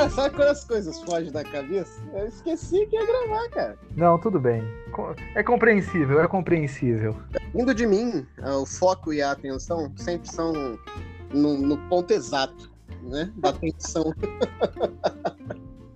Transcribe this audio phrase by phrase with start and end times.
[0.00, 2.00] Cara, sabe quando as coisas fogem da cabeça?
[2.14, 3.78] Eu esqueci que ia gravar, cara.
[3.94, 4.62] Não, tudo bem.
[5.34, 7.14] É compreensível, é compreensível.
[7.54, 10.78] Indo de mim, o foco e a atenção sempre são
[11.34, 13.30] no, no ponto exato, né?
[13.36, 14.14] Da atenção.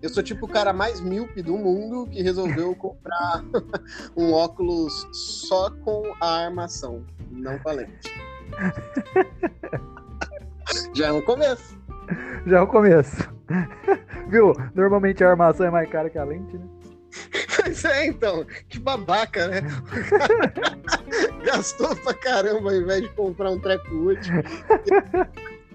[0.03, 3.43] Eu sou tipo o cara mais míope do mundo que resolveu comprar
[4.15, 8.15] um óculos só com a armação, não com a lente.
[10.93, 11.79] Já é um começo.
[12.47, 13.34] Já é um começo.
[14.29, 14.53] Viu?
[14.75, 16.67] Normalmente a armação é mais cara que a lente, né?
[17.57, 18.45] Pois é, então.
[18.69, 19.63] Que babaca, né?
[21.45, 24.33] Gastou pra caramba ao invés de comprar um treco útil.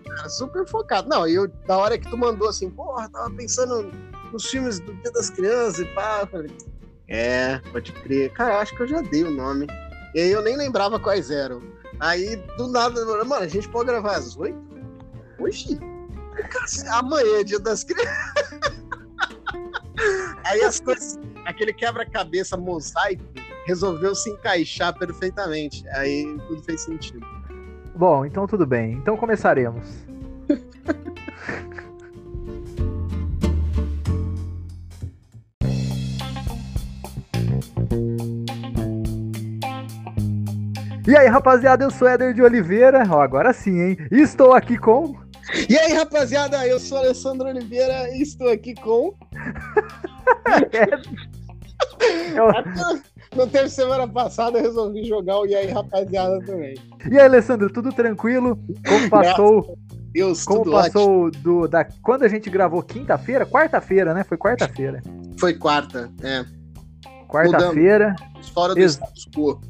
[0.05, 1.07] Cara, super focado.
[1.07, 3.91] Não, e eu, da hora que tu mandou assim, porra, tava pensando
[4.31, 6.27] nos filmes do Dia das Crianças e pá.
[6.29, 6.51] Falei,
[7.07, 8.31] é, pode crer.
[8.33, 9.67] Cara, acho que eu já dei o nome.
[10.13, 11.61] E aí eu nem lembrava quais eram.
[11.99, 14.57] Aí, do nada, mano, a gente pode gravar às oito?
[15.39, 15.79] Oxi,
[16.89, 18.33] amanhã é Dia das Crianças.
[20.45, 23.23] aí as coisas, aquele quebra-cabeça mosaico
[23.65, 25.87] resolveu se encaixar perfeitamente.
[25.89, 27.25] Aí tudo fez sentido.
[27.95, 28.93] Bom, então tudo bem.
[28.93, 29.87] Então começaremos.
[41.09, 43.03] E aí, rapaziada, eu sou Éder de Oliveira.
[43.09, 43.97] Ó, agora sim, hein?
[44.11, 45.17] Estou aqui com.
[45.69, 49.15] E aí, rapaziada, eu sou Alessandro Oliveira e estou aqui com.
[50.73, 50.85] é.
[53.35, 56.75] No tempo semana passada eu resolvi jogar o E aí, rapaziada, também.
[57.09, 58.59] E aí, Alessandro, tudo tranquilo?
[58.87, 59.77] Como passou?
[60.11, 61.43] Deus, Como passou ótimo.
[61.43, 64.23] do da quando a gente gravou quinta-feira, quarta-feira, né?
[64.23, 65.01] Foi quarta-feira.
[65.37, 66.43] Foi quarta, é.
[67.27, 68.15] Quarta-feira.
[68.53, 69.61] Fora do status quo.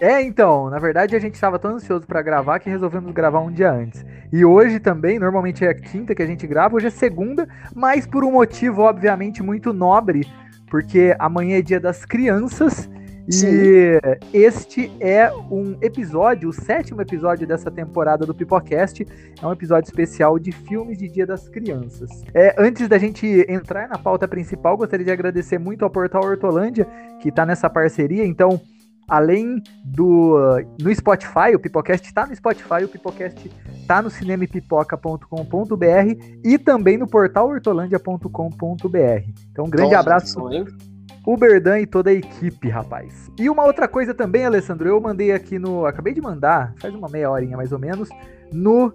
[0.00, 3.50] É, então, na verdade a gente estava tão ansioso para gravar que resolvemos gravar um
[3.50, 4.04] dia antes.
[4.32, 8.24] E hoje também, normalmente é quinta que a gente grava, hoje é segunda, mas por
[8.24, 10.26] um motivo obviamente muito nobre,
[10.68, 12.88] porque amanhã é dia das crianças
[13.28, 13.48] Sim.
[13.48, 14.00] e
[14.32, 19.06] este é um episódio, o sétimo episódio dessa temporada do Pipocast,
[19.42, 22.22] é um episódio especial de filmes de Dia das Crianças.
[22.32, 26.86] É, antes da gente entrar na pauta principal, gostaria de agradecer muito ao Portal Hortolândia,
[27.20, 28.60] que está nessa parceria, então
[29.08, 30.36] além do
[30.80, 35.26] no Spotify, o Pipocast está no Spotify, o Pipocast está no cinemapipoca.com.br
[36.44, 39.30] e também no portal hortolândia.com.br.
[39.50, 40.38] Então, um grande Bom, abraço.
[41.26, 43.32] O Berdan e toda a equipe, rapaz.
[43.36, 45.84] E uma outra coisa também, Alessandro, eu mandei aqui no.
[45.84, 48.08] Acabei de mandar, faz uma meia horinha mais ou menos,
[48.52, 48.94] no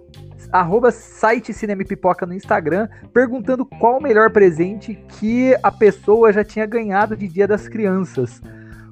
[0.50, 6.42] arroba site Cinema Pipoca no Instagram, perguntando qual o melhor presente que a pessoa já
[6.42, 8.40] tinha ganhado de Dia das Crianças.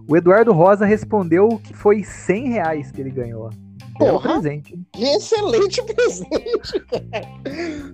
[0.08, 3.50] O Eduardo Rosa respondeu que foi 100 reais que ele ganhou.
[3.98, 4.78] Porra, presente.
[4.92, 7.28] Que excelente presente, cara.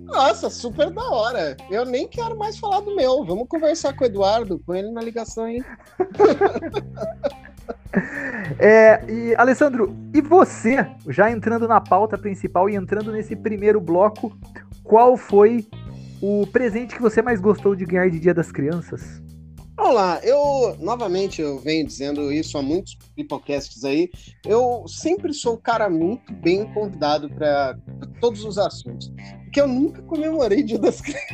[0.05, 1.57] Nossa, super da hora.
[1.69, 3.25] Eu nem quero mais falar do meu.
[3.25, 5.61] Vamos conversar com o Eduardo, com ele na ligação aí.
[8.59, 14.37] É, e Alessandro, e você, já entrando na pauta principal e entrando nesse primeiro bloco,
[14.83, 15.67] qual foi
[16.21, 19.21] o presente que você mais gostou de ganhar de Dia das Crianças?
[19.77, 24.09] Vamos lá, eu novamente eu venho dizendo isso há muitos pipocasts aí.
[24.43, 27.77] Eu sempre sou um cara muito bem convidado para
[28.19, 31.27] todos os assuntos, porque eu nunca comemorei Dia das Crianças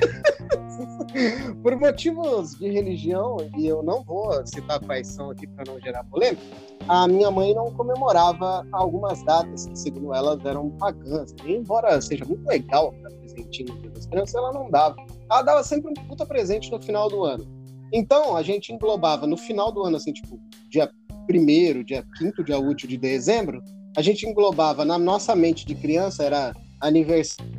[1.61, 6.03] por motivos de religião e eu não vou citar quais são aqui para não gerar
[6.03, 6.43] polêmica.
[6.89, 11.33] A minha mãe não comemorava algumas datas que, segundo elas, eram pagãs.
[11.45, 14.97] E, embora seja muito legal dar presentinho no Dia das Crianças, ela não dava.
[15.31, 17.62] Ela dava sempre um puta presente no final do ano.
[17.93, 20.89] Então, a gente englobava no final do ano, assim, tipo, dia
[21.27, 23.61] primeiro, dia quinto, dia útil de dezembro,
[23.95, 27.53] a gente englobava na nossa mente de criança, era aniversário,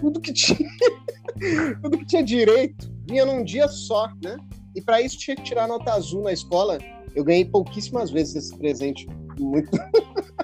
[0.00, 0.68] tudo que tinha,
[1.80, 4.36] tudo que tinha direito, vinha num dia só, né?
[4.74, 6.78] E para isso tinha que tirar nota azul na escola.
[7.14, 9.06] Eu ganhei pouquíssimas vezes esse presente,
[9.38, 9.70] muito.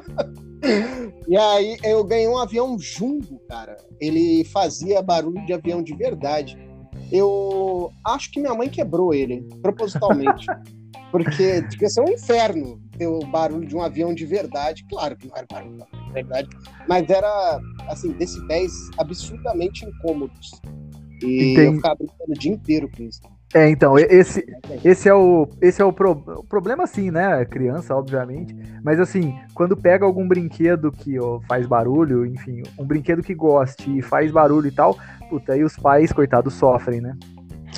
[1.28, 3.76] e aí eu ganhei um avião jumbo, cara.
[4.00, 6.56] Ele fazia barulho de avião de verdade
[7.12, 10.46] eu acho que minha mãe quebrou ele, propositalmente.
[11.12, 14.82] porque devia ser um inferno ter o barulho de um avião de verdade.
[14.88, 16.48] Claro que não era barulho de verdade,
[16.88, 20.52] mas era, assim, decibéis absurdamente incômodos.
[21.22, 21.60] E Entendi.
[21.60, 23.20] eu ficava brincando o dia inteiro com isso.
[23.54, 24.46] É, então, esse,
[24.82, 27.44] esse é o, esse é o, pro, o problema, sim, né?
[27.44, 28.56] Criança, obviamente.
[28.82, 33.98] Mas assim, quando pega algum brinquedo que ó, faz barulho, enfim, um brinquedo que goste
[33.98, 34.96] e faz barulho e tal,
[35.28, 37.14] puta, aí os pais, coitados, sofrem, né?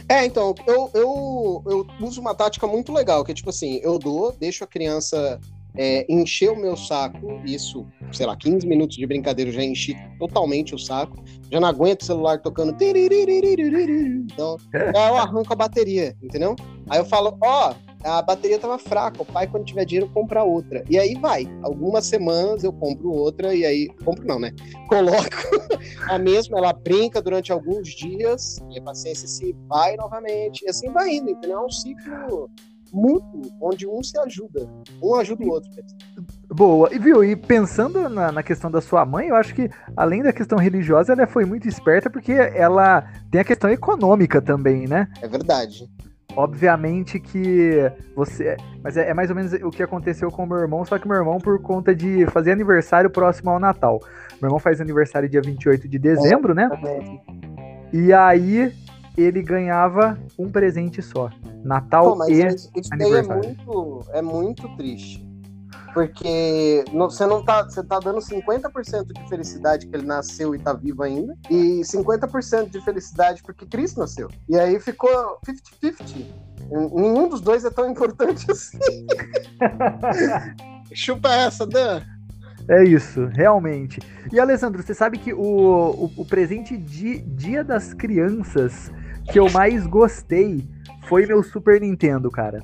[0.08, 3.98] É, então, eu, eu, eu uso uma tática muito legal, que é tipo assim, eu
[3.98, 5.40] dou, deixo a criança
[5.76, 9.96] é, encher o meu saco, isso, sei lá, 15 minutos de brincadeira, eu já enchi
[10.18, 11.16] totalmente o saco,
[11.50, 12.76] já não aguento o celular tocando.
[14.32, 16.54] Então, eu arranco a bateria, entendeu?
[16.88, 20.44] Aí eu falo, ó, oh, a bateria tava fraca, o pai, quando tiver dinheiro, compra
[20.44, 20.84] outra.
[20.90, 21.48] E aí vai.
[21.62, 23.88] Algumas semanas eu compro outra, e aí.
[24.04, 24.52] Compro não, né?
[24.88, 25.24] Coloco
[26.08, 30.64] a mesma, ela brinca durante alguns dias, e a paciência se vai novamente.
[30.64, 31.60] E assim vai indo, entendeu?
[31.60, 32.50] É um ciclo
[32.94, 34.70] mútuo, onde um se ajuda.
[35.02, 35.70] Um ajuda o outro.
[36.48, 36.88] Boa.
[36.94, 40.32] E viu, e pensando na, na, questão da sua mãe, eu acho que, além da
[40.32, 45.08] questão religiosa, ela foi muito esperta porque ela tem a questão econômica também, né?
[45.20, 45.88] É verdade.
[46.36, 48.56] Obviamente que você.
[48.82, 51.06] Mas é, é, mais ou menos o que aconteceu com o meu irmão, só que
[51.06, 54.00] meu irmão, por conta de fazer aniversário próximo ao Natal.
[54.40, 56.68] Meu irmão faz aniversário dia 28 de dezembro, né?
[57.92, 58.72] E aí
[59.22, 61.30] ele ganhava um presente só.
[61.62, 63.42] Natal Pô, e isso, isso aniversário.
[63.42, 65.24] é muito, é muito triste.
[65.92, 67.62] Porque você não tá.
[67.62, 71.36] Você tá dando 50% de felicidade que ele nasceu e tá vivo ainda.
[71.48, 74.28] E 50% de felicidade porque Cristo nasceu.
[74.48, 76.26] E aí ficou 50-50.
[76.92, 78.78] Nenhum dos dois é tão importante assim.
[80.92, 82.02] Chupa essa, Dan.
[82.68, 84.00] É isso, realmente.
[84.32, 88.90] E Alessandro, você sabe que o, o, o, presente de Dia das Crianças
[89.30, 90.64] que eu mais gostei
[91.08, 92.62] foi meu Super Nintendo, cara.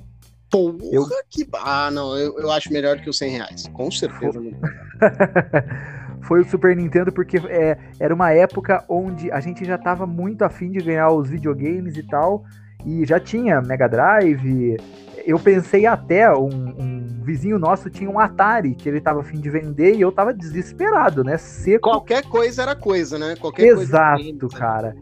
[0.51, 1.07] Porra, eu...
[1.29, 1.47] que.
[1.55, 3.71] Ah, não, eu, eu acho melhor que os 100 reais.
[3.73, 4.41] Com certeza.
[6.23, 10.43] Foi o Super Nintendo porque é, era uma época onde a gente já tava muito
[10.43, 12.45] afim de ganhar os videogames e tal.
[12.85, 14.77] E já tinha Mega Drive.
[15.25, 19.51] Eu pensei até, um, um vizinho nosso tinha um Atari que ele tava afim de
[19.51, 21.37] vender e eu tava desesperado, né?
[21.37, 21.89] Seco.
[21.89, 23.37] Qualquer coisa era coisa, né?
[23.37, 24.97] Qualquer Exato, coisa cara.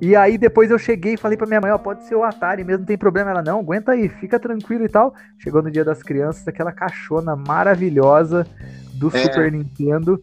[0.00, 2.62] E aí depois eu cheguei e falei pra minha mãe, ó, pode ser o Atari
[2.62, 3.30] mesmo, não tem problema.
[3.30, 5.14] Ela, não, aguenta aí, fica tranquilo e tal.
[5.38, 8.46] Chegou no dia das crianças, aquela caixona maravilhosa
[8.94, 9.22] do é.
[9.22, 10.22] Super Nintendo.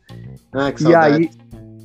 [0.54, 1.16] Ah, que e saudade.
[1.16, 1.30] aí,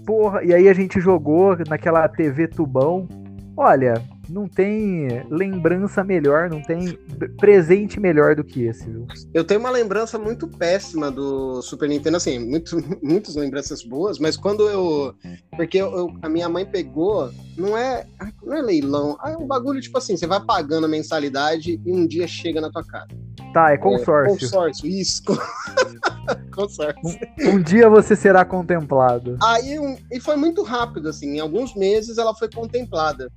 [0.06, 3.08] porra, e aí a gente jogou naquela TV tubão.
[3.56, 3.94] Olha,
[4.30, 6.96] não tem lembrança melhor, não tem
[7.36, 9.06] presente melhor do que esse, viu?
[9.34, 14.36] Eu tenho uma lembrança muito péssima do Super Nintendo, assim, muito, muitas lembranças boas, mas
[14.36, 15.14] quando eu.
[15.56, 18.06] Porque eu, eu, a minha mãe pegou, não é,
[18.42, 22.06] não é leilão, é um bagulho tipo assim: você vai pagando a mensalidade e um
[22.06, 23.08] dia chega na tua casa.
[23.52, 24.36] Tá, é consórcio.
[24.36, 25.22] É, consórcio, isso.
[26.54, 27.00] consórcio.
[27.40, 29.36] Um, um, dia você será contemplado.
[29.42, 33.28] Aí, um, e foi muito rápido, assim, em alguns meses ela foi contemplada.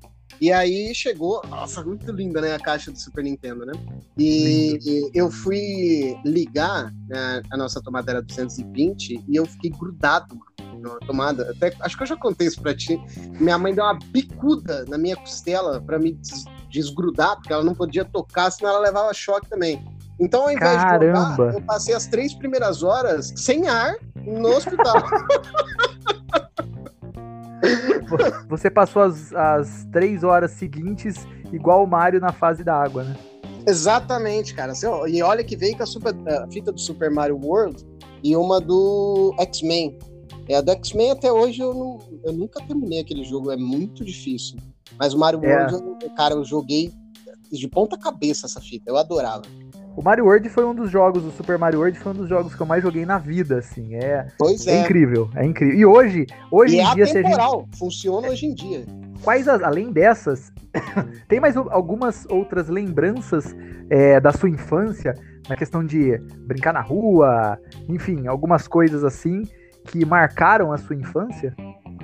[0.44, 3.72] E aí chegou, nossa, muito linda, né, a caixa do Super Nintendo, né?
[4.18, 10.38] E, e eu fui ligar, né, a nossa tomada era 220 e eu fiquei grudado
[10.82, 11.50] na tomada.
[11.50, 13.02] Até, acho que eu já contei isso pra ti.
[13.40, 17.74] Minha mãe deu uma bicuda na minha costela para me des desgrudar, porque ela não
[17.74, 19.82] podia tocar, senão ela levava choque também.
[20.20, 21.06] Então, ao invés Caramba.
[21.06, 23.96] de jogar, eu passei as três primeiras horas sem ar
[24.26, 25.02] no hospital.
[28.50, 33.16] Você passou as, as três horas seguintes igual o Mario na fase da água, né?
[33.66, 34.74] Exatamente, cara.
[35.08, 37.86] E olha que veio com a, super, a fita do Super Mario World
[38.24, 39.98] e uma do X-Men.
[40.50, 44.04] É, a do X-Men até hoje eu, não, eu nunca terminei aquele jogo, é muito
[44.04, 44.58] difícil.
[45.00, 45.68] Mas o Mario é.
[45.68, 46.92] World, cara, eu joguei
[47.52, 49.44] de ponta cabeça essa fita, eu adorava.
[49.96, 52.56] O Mario World foi um dos jogos, o Super Mario World foi um dos jogos
[52.56, 53.96] que eu mais joguei na vida, assim.
[53.96, 54.78] É, pois é.
[54.78, 55.78] é incrível, é incrível.
[55.78, 57.78] E hoje, hoje e em é dia, atemporal, gente...
[57.78, 58.86] funciona hoje em dia.
[59.22, 60.52] Quais, as, além dessas,
[61.30, 63.56] tem mais algumas outras lembranças
[63.90, 65.14] é, da sua infância,
[65.48, 69.44] na questão de brincar na rua, enfim, algumas coisas assim
[69.86, 71.56] que marcaram a sua infância?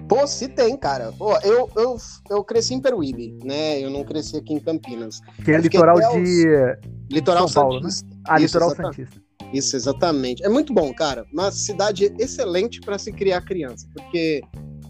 [0.07, 1.12] Pô, se tem, cara.
[1.12, 1.98] Pô, eu, eu,
[2.31, 3.79] eu cresci em Peruíbe, né?
[3.79, 5.21] Eu não cresci aqui em Campinas.
[5.43, 6.45] Que é litoral de.
[7.12, 7.89] Litoral São Paulo, né?
[7.89, 8.07] Santista.
[8.07, 8.21] Né?
[8.27, 8.95] Ah, Isso, litoral exatamente.
[8.95, 9.29] Santista.
[9.53, 10.43] Isso, exatamente.
[10.43, 11.25] É muito bom, cara.
[11.31, 14.41] Uma cidade excelente para se criar criança, porque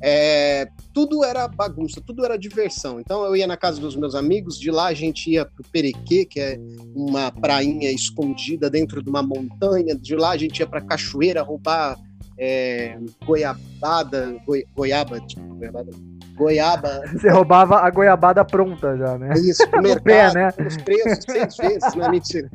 [0.01, 2.99] é, tudo era bagunça, tudo era diversão.
[2.99, 6.25] Então eu ia na casa dos meus amigos, de lá a gente ia pro Perequê,
[6.25, 6.57] que é
[6.95, 11.97] uma prainha escondida dentro de uma montanha, de lá a gente ia pra cachoeira roubar
[12.39, 15.91] é, goiabada, goi, goiaba, tipo, goiabada,
[16.35, 17.01] goiaba.
[17.11, 19.33] Você roubava a goiabada pronta já, né?
[19.33, 20.47] Isso, no mercado, pé, né?
[20.65, 22.49] os preços, seis vezes, não é mentira.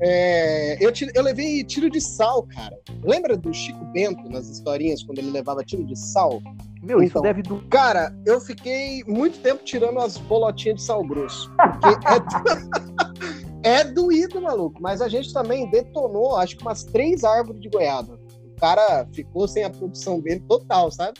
[0.00, 2.76] é, eu, eu levei tiro de sal, cara.
[3.04, 6.40] Lembra do Chico Bento nas historinhas, quando ele levava tiro de sal?
[6.82, 7.60] Meu, então, isso deve do.
[7.68, 11.52] Cara, eu fiquei muito tempo tirando as bolotinhas de sal grosso.
[11.80, 13.37] Porque é...
[13.68, 14.80] É doído, maluco.
[14.80, 18.18] Mas a gente também detonou, acho que umas três árvores de goiaba.
[18.56, 21.18] O cara ficou sem a produção dele total, sabe?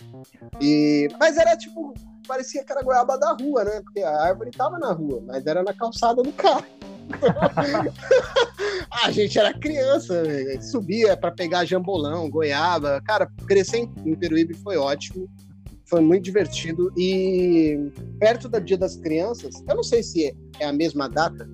[0.59, 1.09] E...
[1.21, 1.93] Mas era tipo,
[2.27, 3.83] parecia que era goiaba da rua, né?
[3.83, 6.65] Porque a árvore tava na rua, mas era na calçada do carro.
[9.05, 10.23] a gente era criança,
[10.63, 13.03] subia para pegar jambolão, goiaba.
[13.05, 15.29] Cara, crescer em Peruíbe foi ótimo.
[15.85, 16.91] Foi muito divertido.
[16.97, 21.47] E perto do Dia das Crianças, eu não sei se é a mesma data,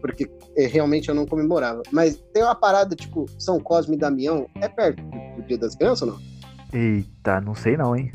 [0.00, 1.82] porque é, realmente eu não comemorava.
[1.90, 4.46] Mas tem uma parada tipo São Cosme e Damião.
[4.60, 6.20] É perto do Dia das Crianças ou não?
[6.72, 8.10] Eita, não sei não, hein?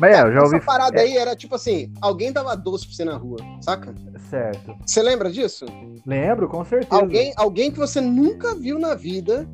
[0.00, 0.56] Mas é, eu já ouvi.
[0.56, 1.02] Essa parada é.
[1.02, 3.94] aí era tipo assim: alguém dava doce pra você na rua, saca?
[4.30, 4.74] Certo.
[4.86, 5.66] Você lembra disso?
[6.06, 7.00] Lembro, com certeza.
[7.00, 9.46] Alguém, alguém que você nunca viu na vida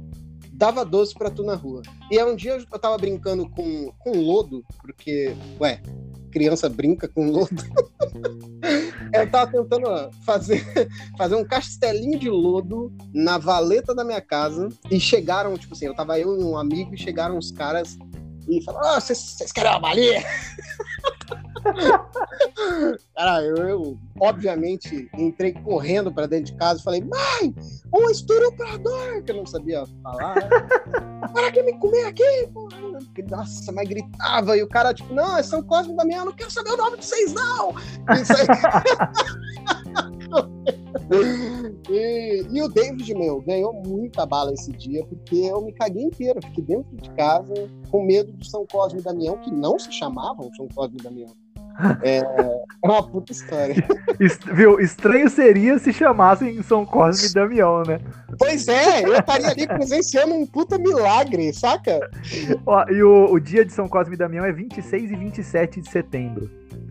[0.58, 1.82] dava doce pra tu na rua.
[2.10, 5.80] E aí um dia eu tava brincando com, com lodo, porque, ué,
[6.30, 7.62] criança brinca com lodo.
[9.12, 10.64] eu tava tentando fazer,
[11.16, 15.94] fazer um castelinho de lodo na valeta da minha casa e chegaram, tipo assim, eu
[15.94, 17.96] tava eu e um amigo e chegaram os caras
[18.48, 20.24] e falaram, ah, vocês querem uma balinha?
[23.14, 27.54] Cara, eu, eu, obviamente entrei correndo para dentro de casa e falei, mãe,
[27.92, 30.36] um estuprador, que eu não sabia falar.
[30.36, 30.48] Né?
[31.32, 32.48] Para que me comer aqui?
[33.28, 36.32] Nossa, mas gritava e o cara, tipo, não, é São Cosme da Minha, eu não
[36.32, 37.74] quero saber o nome de vocês, não!
[38.16, 38.46] Isso aí...
[41.90, 46.40] e, e, o David, meu, ganhou muita bala esse dia, porque eu me caguei inteiro.
[46.44, 47.54] Fiquei dentro de casa
[47.90, 51.34] com medo do São Cosme e Damião, que não se chamavam São Cosme e Damião.
[52.02, 53.74] É, é uma puta história.
[54.52, 54.80] Viu?
[54.80, 58.00] Estranho seria se chamassem São Cosme e Damião, né?
[58.36, 62.00] Pois é, eu estaria ali presenciando um puta milagre, saca?
[62.66, 65.88] Ó, e o, o dia de São Cosme e Damião é 26 e 27 de
[65.88, 66.50] setembro.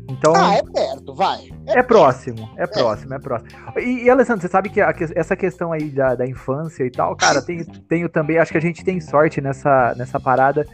[0.09, 0.61] Então, ah, é
[1.07, 1.49] perto, vai.
[1.65, 3.49] É, é próximo, é, é, próximo, é próximo.
[3.77, 7.15] E, e, Alessandro, você sabe que a, essa questão aí da, da infância e tal,
[7.15, 10.65] cara, tem, tenho também, acho que a gente tem sorte nessa, nessa parada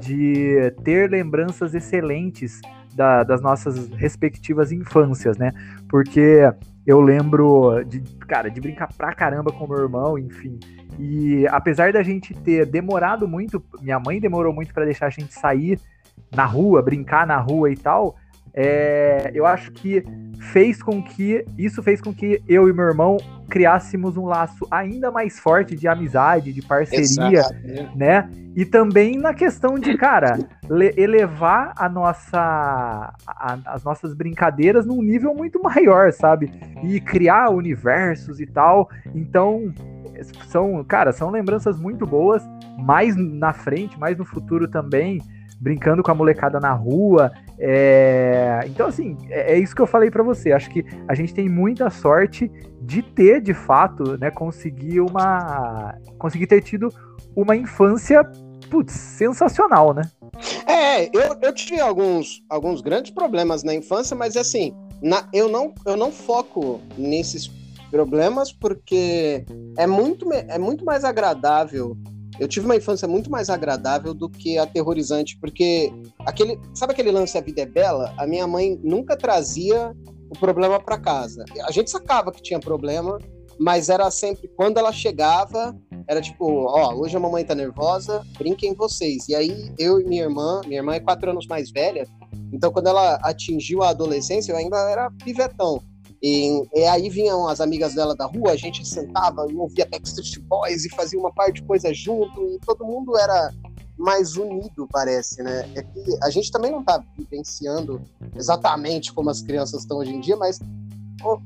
[0.00, 2.60] de ter lembranças excelentes
[2.94, 5.52] da, das nossas respectivas infâncias, né?
[5.88, 6.42] Porque
[6.86, 10.58] eu lembro de, cara, de brincar pra caramba com meu irmão, enfim.
[10.98, 15.32] E apesar da gente ter demorado muito, minha mãe demorou muito para deixar a gente
[15.32, 15.78] sair
[16.34, 18.16] na rua, brincar na rua e tal,
[18.54, 20.04] é, eu acho que
[20.52, 25.10] fez com que isso fez com que eu e meu irmão criássemos um laço ainda
[25.10, 27.96] mais forte de amizade, de parceria, Exato.
[27.96, 28.30] né?
[28.54, 30.38] E também na questão de, cara,
[30.96, 36.52] elevar a nossa, a, as nossas brincadeiras num nível muito maior, sabe?
[36.82, 38.88] E criar universos e tal.
[39.14, 39.72] Então,
[40.48, 42.42] são, cara, são lembranças muito boas.
[42.78, 45.20] Mais na frente, mais no futuro também
[45.60, 47.30] brincando com a molecada na rua.
[47.60, 48.60] É...
[48.66, 50.52] Então, assim, é, é, isso que eu falei para você.
[50.52, 52.50] Acho que a gente tem muita sorte
[52.80, 55.94] de ter, de fato, né, conseguir uma.
[56.18, 56.88] conseguir ter tido
[57.36, 58.24] uma infância,
[58.70, 60.02] putz, sensacional, né?
[60.66, 65.74] É, eu, eu tive alguns, alguns grandes problemas na infância, mas assim, na, eu, não,
[65.86, 67.50] eu não foco nesses
[67.90, 69.44] problemas porque
[69.76, 71.96] é muito, é muito mais agradável
[72.40, 77.36] eu tive uma infância muito mais agradável do que aterrorizante, porque aquele, sabe aquele lance
[77.36, 78.14] A Vida é Bela?
[78.16, 79.94] A minha mãe nunca trazia
[80.30, 81.44] o problema para casa.
[81.64, 83.18] A gente sacava que tinha problema,
[83.58, 85.76] mas era sempre quando ela chegava,
[86.08, 89.28] era tipo, ó, hoje a mamãe tá nervosa, brinquem vocês.
[89.28, 92.06] E aí eu e minha irmã, minha irmã é quatro anos mais velha,
[92.50, 95.82] então quando ela atingiu a adolescência, eu ainda era pivetão.
[96.22, 100.38] E, e, aí vinham as amigas dela da rua, a gente sentava e ouvia Backstreet
[100.40, 103.50] Boys e fazia uma parte de coisa junto, e todo mundo era
[103.96, 105.70] mais unido, parece, né?
[105.74, 108.02] É que a gente também não tá vivenciando
[108.34, 110.58] exatamente como as crianças estão hoje em dia, mas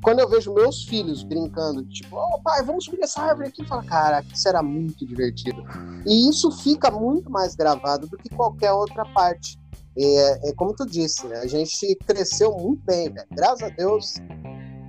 [0.02, 3.82] quando eu vejo meus filhos brincando, tipo, oh, pai, vamos subir essa árvore aqui, fala,
[3.84, 5.64] cara, isso era muito divertido.
[6.06, 9.58] E isso fica muito mais gravado do que qualquer outra parte.
[9.96, 11.38] É, é como tu disse, né?
[11.38, 13.26] a gente cresceu muito bem, velho.
[13.32, 14.14] Graças a Deus,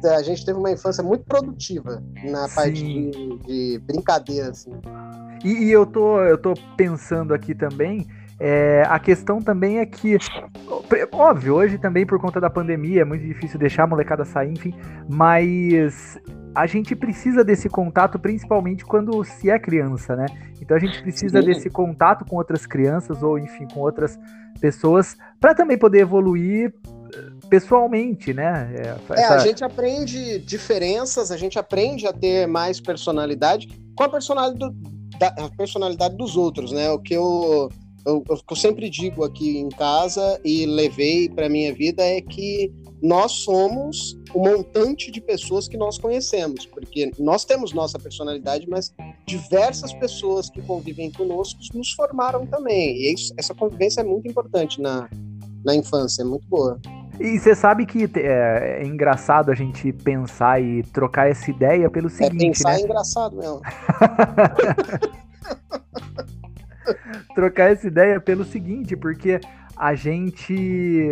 [0.06, 2.56] a gente teve uma infância muito produtiva na Sim.
[2.56, 4.72] parte de, de brincadeira, assim.
[5.44, 8.08] E, e, eu, tô, eu tô pensando aqui também,
[8.40, 10.18] é, a questão também é que,
[11.12, 14.74] óbvio, hoje também por conta da pandemia é muito difícil deixar a molecada sair, enfim,
[15.10, 16.20] mas
[16.54, 20.26] a gente precisa desse contato principalmente quando se é criança, né?
[20.62, 21.48] Então a gente precisa Sim.
[21.48, 24.18] desse contato com outras crianças ou, enfim, com outras
[24.60, 26.74] pessoas para também poder evoluir
[27.50, 28.72] pessoalmente, né?
[28.76, 29.22] É, essa...
[29.22, 34.60] é, a gente aprende diferenças, a gente aprende a ter mais personalidade com a personalidade,
[34.60, 34.72] do,
[35.18, 36.90] da, a personalidade dos outros, né?
[36.92, 37.70] O que eu,
[38.06, 42.72] eu, eu sempre digo aqui em casa e levei para minha vida é que
[43.02, 48.94] nós somos o montante de pessoas que nós conhecemos, porque nós temos nossa personalidade, mas
[49.26, 52.98] diversas pessoas que convivem conosco nos formaram também.
[52.98, 55.10] E isso, essa convivência é muito importante na,
[55.64, 56.80] na infância, é muito boa.
[57.20, 62.08] E você sabe que é, é, engraçado a gente pensar e trocar essa ideia pelo
[62.08, 62.78] é, seguinte, é, pensar né?
[62.78, 63.62] é engraçado mesmo.
[67.34, 69.40] trocar essa ideia pelo seguinte, porque
[69.78, 71.10] a gente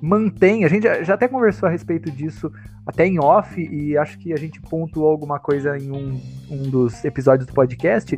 [0.00, 2.52] mantém, a gente já até conversou a respeito disso
[2.86, 7.04] até em off, e acho que a gente pontuou alguma coisa em um, um dos
[7.04, 8.16] episódios do podcast,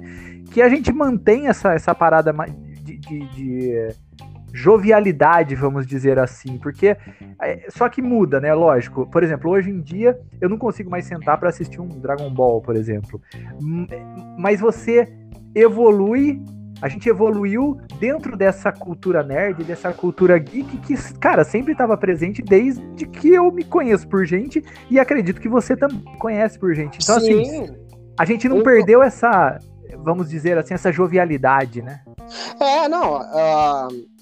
[0.51, 2.35] que a gente mantém essa, essa parada
[2.83, 3.89] de, de, de
[4.57, 6.97] jovialidade, vamos dizer assim, porque
[7.43, 8.55] é, só que muda, né?
[8.55, 9.07] Lógico.
[9.07, 12.63] Por exemplo, hoje em dia eu não consigo mais sentar para assistir um Dragon Ball,
[12.63, 13.21] por exemplo.
[14.39, 15.07] Mas você
[15.55, 16.43] evolui
[16.83, 22.43] a gente evoluiu dentro dessa cultura nerd, dessa cultura geek que, cara, sempre estava presente
[22.43, 26.99] desde que eu me conheço por gente e acredito que você também conhece por gente.
[27.03, 27.63] Então, assim, Sim.
[27.63, 27.77] assim,
[28.19, 29.59] a gente não perdeu essa,
[30.05, 32.03] vamos dizer assim, essa jovialidade, né?
[32.61, 33.23] É, não.
[33.23, 34.16] Uh,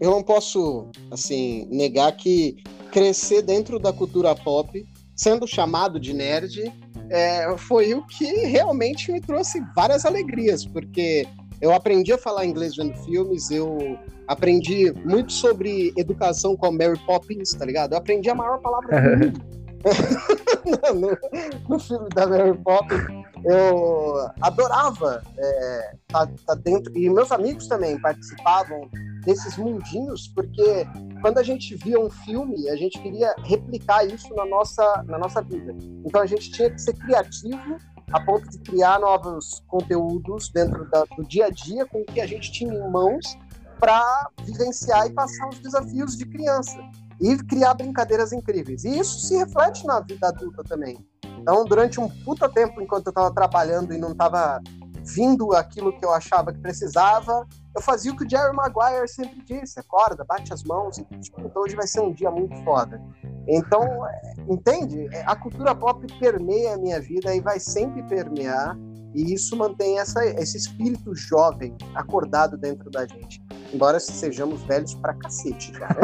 [0.00, 2.56] eu não posso, assim, negar que
[2.90, 4.84] crescer dentro da cultura pop,
[5.16, 6.72] sendo chamado de nerd,
[7.10, 11.26] é, foi o que realmente me trouxe várias alegrias, porque
[11.60, 17.50] eu aprendi a falar inglês vendo filmes, eu aprendi muito sobre educação com Mary Poppins,
[17.50, 17.92] tá ligado?
[17.92, 19.61] Eu aprendi a maior palavra do mundo.
[20.94, 23.02] no, no, filme da Mary Poppins,
[23.44, 28.88] eu adorava é, tá, tá dentro, e meus amigos também participavam
[29.24, 30.86] desses mundinhos, porque
[31.20, 35.40] quando a gente via um filme, a gente queria replicar isso na nossa, na nossa
[35.42, 35.74] vida.
[36.04, 37.76] Então a gente tinha que ser criativo
[38.12, 42.20] a ponto de criar novos conteúdos dentro da, do dia a dia com o que
[42.20, 43.38] a gente tinha em mãos
[43.80, 46.78] para vivenciar e passar os desafios de criança
[47.22, 48.84] e criar brincadeiras incríveis.
[48.84, 50.98] E isso se reflete na vida adulta também.
[51.38, 54.60] Então, durante um puta tempo, enquanto eu estava trabalhando e não estava
[55.04, 59.42] vindo aquilo que eu achava que precisava, eu fazia o que o Jerry Maguire sempre
[59.42, 63.00] disse: acorda, bate as mãos, tipo, então hoje vai ser um dia muito foda.
[63.48, 65.08] Então, é, entende?
[65.12, 68.76] É, a cultura pop permeia a minha vida e vai sempre permear,
[69.14, 73.42] e isso mantém essa, esse espírito jovem acordado dentro da gente.
[73.72, 75.94] Embora sejamos velhos pra cacete já, né?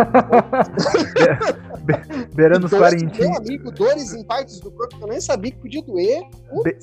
[2.35, 3.18] Beirando os quarentinhos.
[3.18, 6.22] Meu amigo, dores em partes do corpo que eu nem sabia que podia doer.
[6.64, 6.78] Be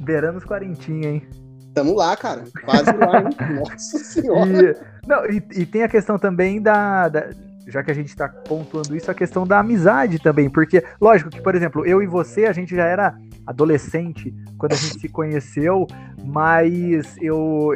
[0.00, 1.28] beirando os quarentinhos, hein?
[1.74, 2.44] Tamo lá, cara.
[2.64, 3.28] Quase lá, hein?
[3.60, 4.72] Nossa senhora.
[4.72, 7.30] E, não, e, e, tem a questão também da, da
[7.68, 11.40] já que a gente está pontuando isso, a questão da amizade também, porque, lógico que,
[11.40, 13.14] por exemplo, eu e você, a gente já era
[13.48, 15.86] adolescente quando a gente se conheceu,
[16.22, 17.70] mas eu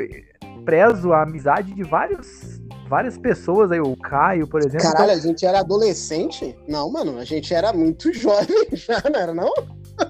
[0.67, 4.83] prezo a amizade de vários, várias pessoas aí, o Caio, por exemplo.
[4.93, 5.15] Caralho, então...
[5.15, 6.55] a gente era adolescente?
[6.69, 9.53] Não, mano, a gente era muito jovem já, não era não?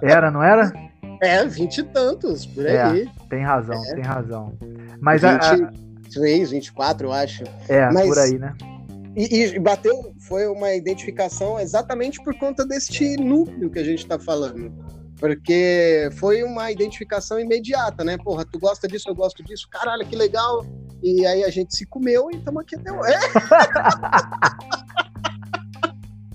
[0.03, 0.72] Era, não era?
[1.22, 3.09] É, vinte e tantos, por é, aí.
[3.31, 3.94] Tem razão, é.
[3.94, 4.53] tem razão.
[5.01, 6.51] Mas 23, a...
[6.51, 7.44] 24, eu acho.
[7.68, 8.53] É, Mas, por aí, né?
[9.14, 14.18] E, e, bateu, foi uma identificação exatamente por conta deste núcleo que a gente está
[14.18, 14.72] falando.
[15.23, 18.19] Porque foi uma identificação imediata, né?
[18.19, 20.67] Porra, tu gosta disso, eu gosto disso, caralho, que legal.
[21.01, 23.15] E aí a gente se comeu e estamos aqui até hoje.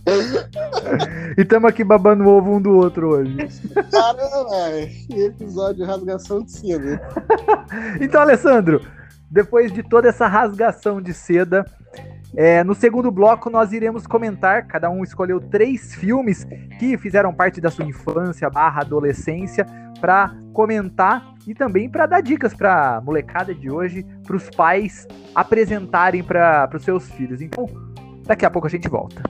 [1.38, 3.36] e estamos aqui babando o ovo um do outro hoje.
[3.92, 4.88] Caramba.
[5.06, 7.02] Que episódio de rasgação de seda.
[8.00, 8.88] então, Alessandro,
[9.30, 11.66] depois de toda essa rasgação de seda,
[12.36, 14.68] é, no segundo bloco, nós iremos comentar.
[14.68, 16.46] Cada um escolheu três filmes
[16.80, 19.66] que fizeram parte da sua infância barra adolescência
[20.00, 26.24] para comentar e também para dar dicas para molecada de hoje, para os pais apresentarem
[26.24, 27.42] para os seus filhos.
[27.42, 27.66] Então,
[28.26, 29.22] daqui a pouco a gente volta.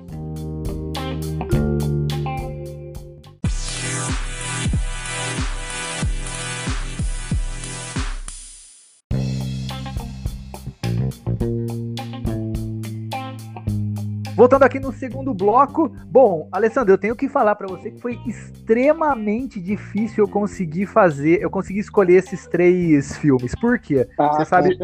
[14.38, 15.90] Voltando aqui no segundo bloco.
[16.06, 21.42] Bom, Alessandro, eu tenho que falar para você que foi extremamente difícil eu conseguir fazer,
[21.42, 23.56] eu consegui escolher esses três filmes.
[23.56, 24.08] Por quê?
[24.16, 24.78] Ah, você sabe,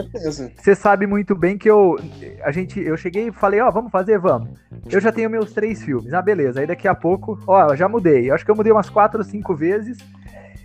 [0.58, 2.00] você sabe muito bem que eu
[2.44, 4.50] a gente eu cheguei e falei, ó, oh, vamos fazer, vamos.
[4.90, 6.12] Eu já tenho meus três filmes.
[6.16, 6.60] Ah, beleza.
[6.60, 8.32] Aí daqui a pouco, ó, já mudei.
[8.32, 10.00] Eu acho que eu mudei umas quatro ou cinco vezes.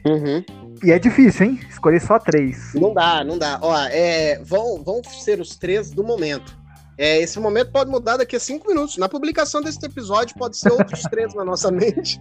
[0.06, 0.42] Uhum.
[0.82, 1.60] E é difícil, hein?
[1.68, 2.72] Escolher só três.
[2.72, 3.58] Não dá, não dá.
[3.60, 6.57] Ó, é, vão, vão ser os três do momento.
[6.98, 8.98] É, esse momento pode mudar daqui a cinco minutos.
[8.98, 12.18] Na publicação desse episódio pode ser outros três na nossa mente.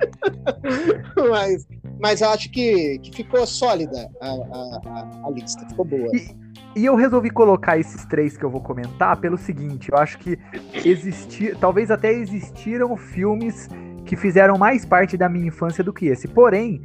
[1.29, 1.67] mas,
[1.99, 6.11] mas eu acho que, que ficou sólida a, a, a lista, ficou boa.
[6.13, 6.35] E,
[6.75, 10.37] e, eu resolvi colocar esses três que eu vou comentar pelo seguinte: eu acho que
[10.85, 13.67] existir, talvez até existiram filmes
[14.05, 16.27] que fizeram mais parte da minha infância do que esse.
[16.27, 16.81] Porém,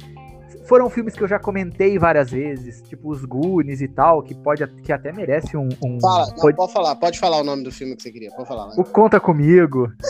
[0.65, 4.65] foram filmes que eu já comentei várias vezes, tipo os Goonies e tal, que pode
[4.81, 5.67] que até merece um.
[5.83, 6.57] um Fala, não, pode...
[6.57, 6.73] pode...
[6.73, 8.67] falar, pode falar o nome do filme que você queria, pode falar.
[8.67, 8.73] Né?
[8.77, 9.91] O Conta Comigo.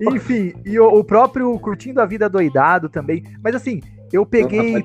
[0.00, 3.24] Enfim, e o, o, próprio Curtindo a Vida Doidado também.
[3.42, 3.80] Mas assim,
[4.12, 4.84] eu peguei.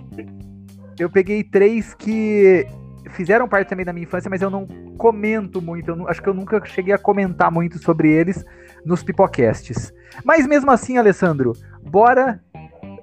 [1.00, 2.68] Eu peguei três que
[3.14, 4.66] fizeram parte também da minha infância, mas eu não
[4.98, 5.92] comento muito.
[5.92, 8.44] Eu não, acho que eu nunca cheguei a comentar muito sobre eles
[8.86, 9.94] nos pipocasts.
[10.24, 12.44] Mas mesmo assim, Alessandro, bora.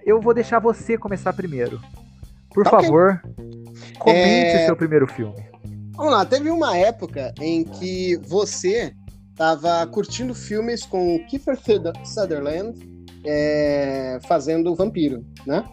[0.04, 1.80] Eu vou deixar você começar primeiro.
[2.52, 2.70] Por okay.
[2.70, 3.22] favor,
[3.98, 4.66] comente é...
[4.66, 5.34] seu primeiro filme.
[5.94, 8.92] Vamos lá, teve uma época em que você
[9.30, 11.58] estava curtindo filmes com Kiefer
[12.04, 12.89] Sutherland
[13.24, 15.64] é, fazendo vampiro, né?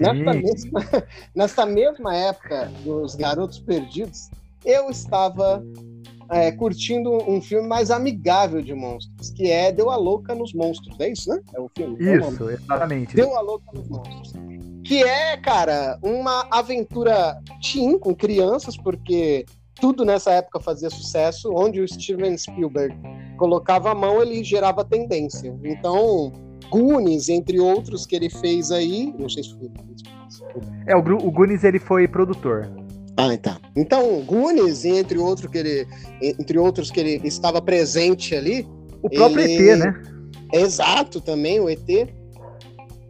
[0.00, 0.80] Nesta mesma,
[1.34, 4.30] nesta mesma época dos Garotos Perdidos,
[4.64, 5.62] eu estava
[6.30, 10.98] é, curtindo um filme mais amigável de monstros, que é Deu a Louca nos Monstros,
[11.00, 11.40] é isso, né?
[11.54, 11.96] É o filme.
[11.98, 13.14] Isso, é exatamente.
[13.14, 14.32] Deu a Louca nos Monstros.
[14.84, 19.44] Que é, cara, uma aventura teen com crianças, porque
[19.80, 22.96] tudo nessa época fazia sucesso, onde o Steven Spielberg
[23.36, 25.54] colocava a mão, ele gerava tendência.
[25.64, 26.32] Então,
[26.72, 29.70] Goonies, entre outros que ele fez aí, não sei se foi.
[30.86, 32.72] É, o, o Goonies ele foi produtor.
[33.14, 33.60] Ah, tá.
[33.76, 35.86] Então, Goonies, entre, outro que ele,
[36.22, 38.66] entre outros que ele estava presente ali.
[39.02, 39.70] O próprio ele...
[39.70, 40.02] ET, né?
[40.50, 41.86] Exato, também, o ET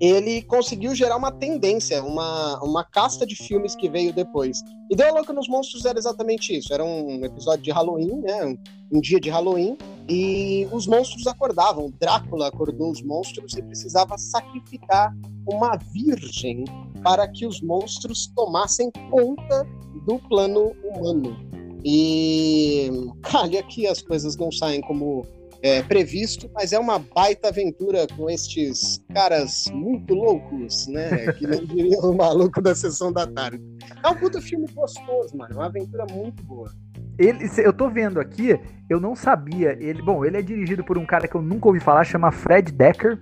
[0.03, 4.61] ele conseguiu gerar uma tendência, uma, uma casta de filmes que veio depois.
[4.91, 6.75] E Deu a Louca nos Monstros era exatamente isso.
[6.75, 8.45] Era um episódio de Halloween, né?
[8.45, 8.59] Um,
[8.95, 11.93] um, dia de Halloween, e os monstros acordavam.
[12.01, 15.15] Drácula acordou os monstros e precisava sacrificar
[15.49, 16.65] uma virgem
[17.05, 19.65] para que os monstros tomassem conta
[20.05, 21.37] do plano humano.
[21.85, 22.91] E
[23.23, 25.25] calha que as coisas não saem como
[25.63, 31.33] é, previsto, mas é uma baita aventura com estes caras muito loucos, né?
[31.33, 33.63] Que não diria o maluco da sessão da tarde.
[34.05, 35.55] É um puta filme gostoso, mano.
[35.55, 36.71] É uma aventura muito boa.
[37.19, 38.59] Ele, eu tô vendo aqui,
[38.91, 39.77] eu não sabia.
[39.79, 42.73] Ele, bom, ele é dirigido por um cara que eu nunca ouvi falar, chama Fred
[42.73, 43.21] Decker.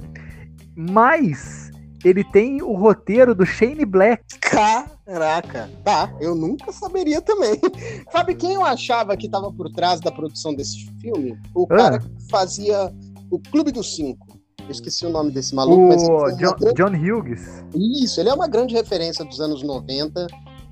[0.75, 1.71] Mas
[2.03, 4.25] ele tem o roteiro do Shane Black.
[5.11, 7.61] Caraca, tá, eu nunca saberia também.
[8.13, 11.37] Sabe quem eu achava que estava por trás da produção desse filme?
[11.53, 11.77] O ah.
[11.77, 12.95] cara que fazia
[13.29, 14.39] o Clube dos Cinco.
[14.61, 15.83] Eu esqueci o nome desse maluco.
[15.83, 16.75] O mas John, grande...
[16.75, 17.65] John Hughes.
[17.75, 20.29] Isso, ele é uma grande referência dos anos 90.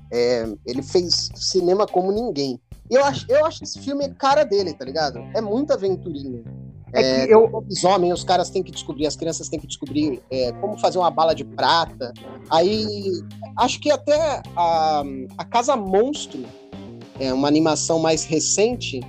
[0.09, 2.61] É, ele fez cinema como ninguém.
[2.89, 5.19] E eu acho, eu acho esse filme cara dele, tá ligado?
[5.35, 6.43] É muita aventurinha.
[6.93, 7.63] É, que eu...
[7.69, 10.97] Os homens, os caras têm que descobrir, as crianças têm que descobrir é, como fazer
[10.97, 12.13] uma bala de prata.
[12.49, 13.11] Aí,
[13.57, 15.03] acho que até a,
[15.37, 16.43] a Casa Monstro,
[17.19, 19.01] é uma animação mais recente,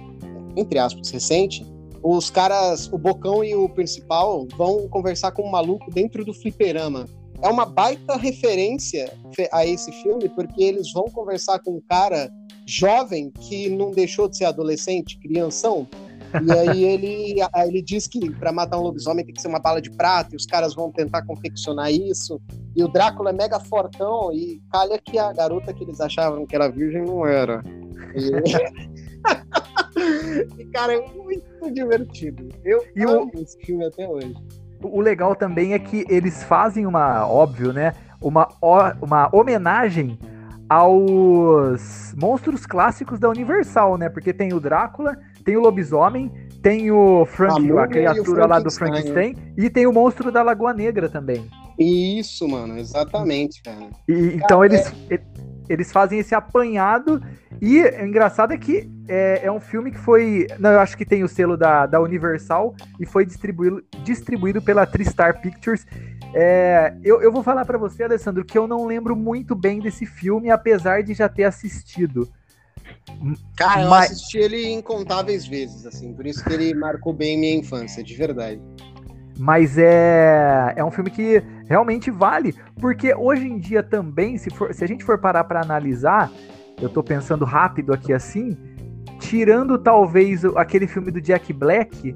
[0.57, 1.65] entre aspas, recente,
[2.03, 7.05] os caras, o Bocão e o principal, vão conversar com um maluco dentro do fliperama.
[7.43, 9.13] É uma baita referência
[9.53, 12.31] a esse filme, porque eles vão conversar com um cara
[12.67, 15.87] jovem que não deixou de ser adolescente, crianção,
[16.43, 19.81] e aí ele, ele diz que para matar um lobisomem tem que ser uma bala
[19.81, 22.41] de prata, e os caras vão tentar confeccionar isso.
[22.77, 26.55] E o Drácula é mega fortão, e calha que a garota que eles achavam que
[26.55, 27.63] era virgem não era.
[28.15, 28.31] E,
[30.61, 32.49] e cara, é muito divertido.
[32.65, 33.41] Eu e amo o...
[33.41, 34.35] esse filme até hoje.
[34.83, 37.93] O legal também é que eles fazem uma, óbvio, né?
[38.21, 38.49] Uma,
[39.01, 40.19] uma homenagem
[40.69, 44.09] aos monstros clássicos da Universal, né?
[44.09, 46.31] Porque tem o Drácula, tem o lobisomem,
[46.63, 50.75] tem o Frank, a, a criatura lá do Frankenstein, e tem o monstro da Lagoa
[50.75, 51.49] Negra também.
[51.79, 53.89] Isso, mano, exatamente, cara.
[54.07, 55.21] E, cara então eles, é...
[55.69, 57.23] eles fazem esse apanhado,
[57.61, 60.47] e o engraçado é que é, é, um filme que foi.
[60.59, 64.87] Não, eu acho que tem o selo da, da Universal e foi distribuído, distribuído pela
[64.87, 65.87] Tristar Pictures.
[66.33, 70.07] É, eu, eu vou falar para você, Alessandro, que eu não lembro muito bem desse
[70.07, 72.29] filme, apesar de já ter assistido.
[73.57, 74.13] Cara, eu Mas...
[74.13, 78.61] assisti ele incontáveis vezes, assim, por isso que ele marcou bem minha infância, de verdade.
[79.39, 84.75] Mas é, é um filme que realmente vale, porque hoje em dia também, se, for,
[84.75, 86.31] se a gente for parar para analisar,
[86.81, 88.57] eu tô pensando rápido aqui assim,
[89.19, 92.15] tirando talvez aquele filme do Jack Black,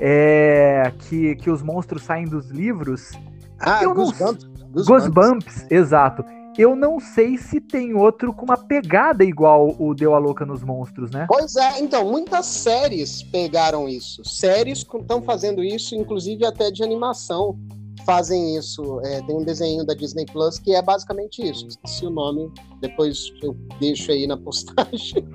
[0.00, 3.12] é, que, que os monstros saem dos livros,
[3.60, 4.50] ah, Goosebumps.
[4.86, 6.24] Goosebumps, exato.
[6.60, 10.62] Eu não sei se tem outro com uma pegada igual o Deu a Louca nos
[10.62, 11.24] Monstros, né?
[11.26, 14.22] Pois é, então, muitas séries pegaram isso.
[14.26, 17.58] Séries estão fazendo isso, inclusive até de animação.
[18.04, 19.00] fazem isso.
[19.04, 21.66] É, tem um desenho da Disney Plus que é basicamente isso.
[21.66, 25.26] Esqueci o nome, depois eu deixo aí na postagem.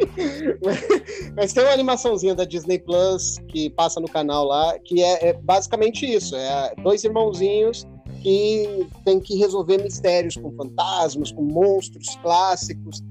[1.36, 5.34] Mas tem uma animaçãozinha da Disney Plus que passa no canal lá, que é, é
[5.34, 6.36] basicamente isso.
[6.36, 7.84] É dois irmãozinhos
[8.26, 13.04] que tem que resolver mistérios com fantasmas, com monstros clássicos.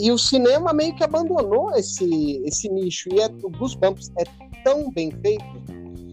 [0.00, 3.10] E o cinema meio que abandonou esse, esse nicho.
[3.12, 4.24] E é, o Goosebumps é
[4.64, 5.44] tão bem feito,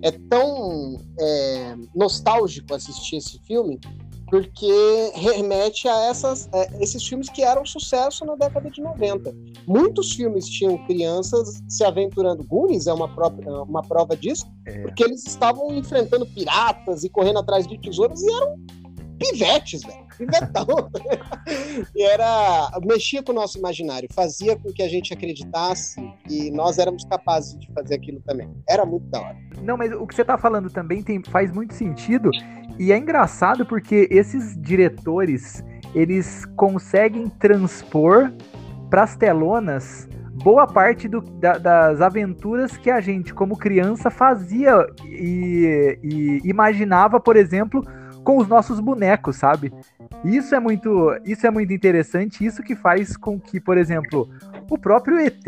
[0.02, 3.80] é tão é, nostálgico assistir esse filme,
[4.30, 9.34] porque remete a essas, é, esses filmes que eram sucesso na década de 90.
[9.68, 12.44] Muitos filmes tinham crianças se aventurando.
[12.44, 14.82] Goonies é uma, própria, uma prova disso, é.
[14.82, 18.56] porque eles estavam enfrentando piratas e correndo atrás de tesouros e eram
[19.20, 20.08] pivetes, velho.
[20.18, 20.66] Pivetão.
[21.96, 22.72] e era.
[22.86, 27.58] mexia com o nosso imaginário, fazia com que a gente acreditasse que nós éramos capazes
[27.60, 28.50] de fazer aquilo também.
[28.68, 29.38] Era muito da hora.
[29.62, 32.32] Não, mas o que você tá falando também tem, faz muito sentido.
[32.78, 38.32] E é engraçado porque esses diretores, eles conseguem transpor
[38.90, 40.08] para as telonas
[40.44, 47.20] boa parte do, da, das aventuras que a gente, como criança, fazia e, e, imaginava,
[47.20, 47.84] por exemplo,
[48.24, 49.74] com os nossos bonecos, sabe?
[50.24, 54.30] Isso é muito, isso é muito interessante, isso que faz com que, por exemplo,
[54.70, 55.46] o próprio ET,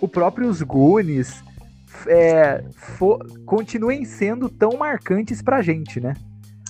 [0.00, 1.42] o próprio os Goonies,
[2.08, 2.64] é,
[3.46, 6.14] continuem sendo tão marcantes pra gente, né?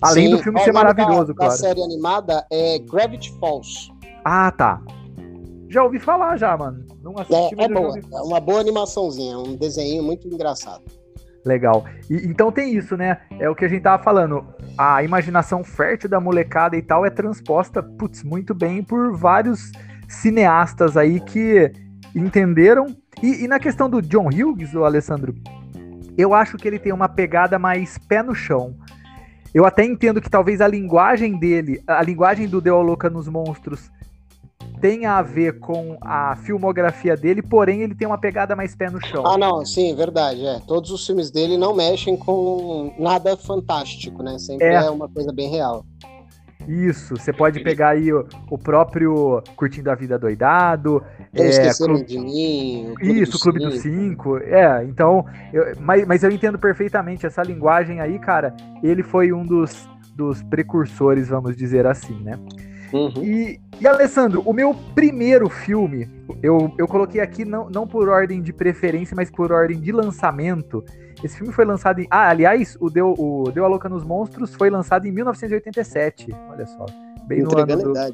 [0.02, 1.52] Além Sim, do filme ser maravilhoso, da, claro.
[1.52, 3.90] A série animada é Gravity Falls.
[4.24, 4.82] Ah, tá.
[5.68, 6.84] Já ouvi falar já, mano.
[7.02, 7.98] Não assisti, é, é boa.
[7.98, 10.82] É uma boa animaçãozinha, um desenho muito engraçado.
[11.44, 11.84] Legal.
[12.08, 13.18] E, então tem isso, né?
[13.38, 14.46] É o que a gente tava falando.
[14.78, 19.70] A imaginação fértil da molecada e tal é transposta, putz, muito bem por vários
[20.08, 21.70] cineastas aí que
[22.14, 22.86] entenderam.
[23.22, 25.34] E, e na questão do John Hughes, o Alessandro,
[26.16, 28.74] eu acho que ele tem uma pegada mais pé no chão.
[29.52, 33.90] Eu até entendo que talvez a linguagem dele, a linguagem do Deu Louca nos Monstros,
[34.80, 39.00] tenha a ver com a filmografia dele, porém ele tem uma pegada mais pé no
[39.04, 39.26] chão.
[39.26, 40.44] Ah, não, sim, verdade.
[40.44, 40.60] É.
[40.66, 44.38] Todos os filmes dele não mexem com nada fantástico, né?
[44.38, 45.84] Sempre é, é uma coisa bem real.
[46.68, 51.02] Isso, você pode pegar aí o, o, próprio Curtindo a Vida Doidado.
[51.34, 52.94] é, Esqueceram de Mim.
[53.00, 54.38] O Isso, o Clube dos Cinco.
[54.38, 58.54] É, então, eu, mas, mas eu entendo perfeitamente essa linguagem aí, cara.
[58.82, 62.38] Ele foi um dos, dos precursores, vamos dizer assim, né?
[62.94, 63.24] Uhum.
[63.24, 66.08] E, e, Alessandro, o meu primeiro filme,
[66.40, 70.84] eu, eu coloquei aqui não, não por ordem de preferência, mas por ordem de lançamento.
[71.22, 72.06] Esse filme foi lançado em.
[72.08, 76.28] Ah, aliás, o Deu, o Deu a Louca nos Monstros foi lançado em 1987.
[76.48, 76.86] Olha só.
[77.26, 78.10] Bem no, ano do, né?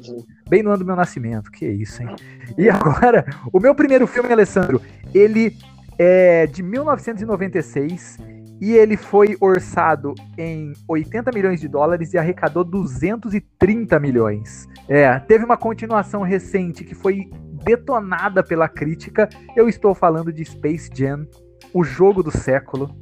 [0.49, 1.51] bem no ano do meu nascimento.
[1.51, 2.15] Que isso, hein?
[2.57, 4.81] E agora, o meu primeiro filme, Alessandro,
[5.13, 5.57] ele
[5.99, 8.17] é de 1996
[8.61, 14.69] e ele foi orçado em 80 milhões de dólares e arrecadou 230 milhões.
[14.87, 17.27] É, teve uma continuação recente que foi
[17.65, 19.27] detonada pela crítica.
[19.55, 21.27] Eu estou falando de Space Jam
[21.73, 22.95] o Jogo do Século,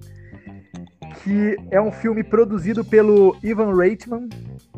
[1.23, 4.29] que é um filme produzido pelo Ivan Reitman,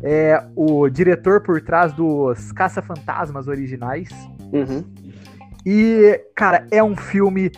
[0.02, 4.08] é o diretor por trás dos Caça-Fantasmas originais.
[4.52, 4.84] Uhum.
[5.64, 7.52] E, cara, é um filme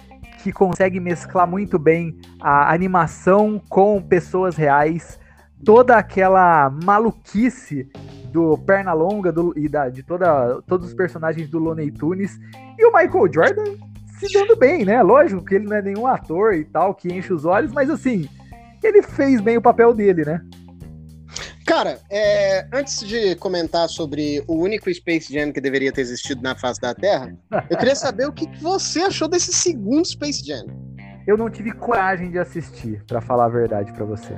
[0.44, 5.18] que consegue mesclar muito bem a animação com pessoas reais,
[5.64, 7.88] toda aquela maluquice
[8.30, 12.38] do Pernalonga do, e da, de toda, todos os personagens do Looney Tunes.
[12.78, 13.76] E o Michael Jordan
[14.18, 15.02] se dando bem, né?
[15.02, 18.28] Lógico que ele não é nenhum ator e tal, que enche os olhos, mas assim,
[18.82, 20.42] ele fez bem o papel dele, né?
[21.66, 26.54] Cara, é, antes de comentar sobre o único Space Jam que deveria ter existido na
[26.54, 27.34] face da Terra,
[27.70, 30.66] eu queria saber o que você achou desse segundo Space Jam.
[31.26, 34.36] Eu não tive coragem de assistir, para falar a verdade para você.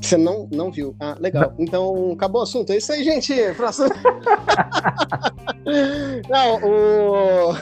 [0.00, 0.94] Você não, não viu?
[1.00, 1.54] Ah, legal.
[1.58, 2.70] Então, acabou o assunto.
[2.70, 3.32] É isso aí, gente.
[3.56, 3.88] Próximo.
[6.28, 7.54] não, o...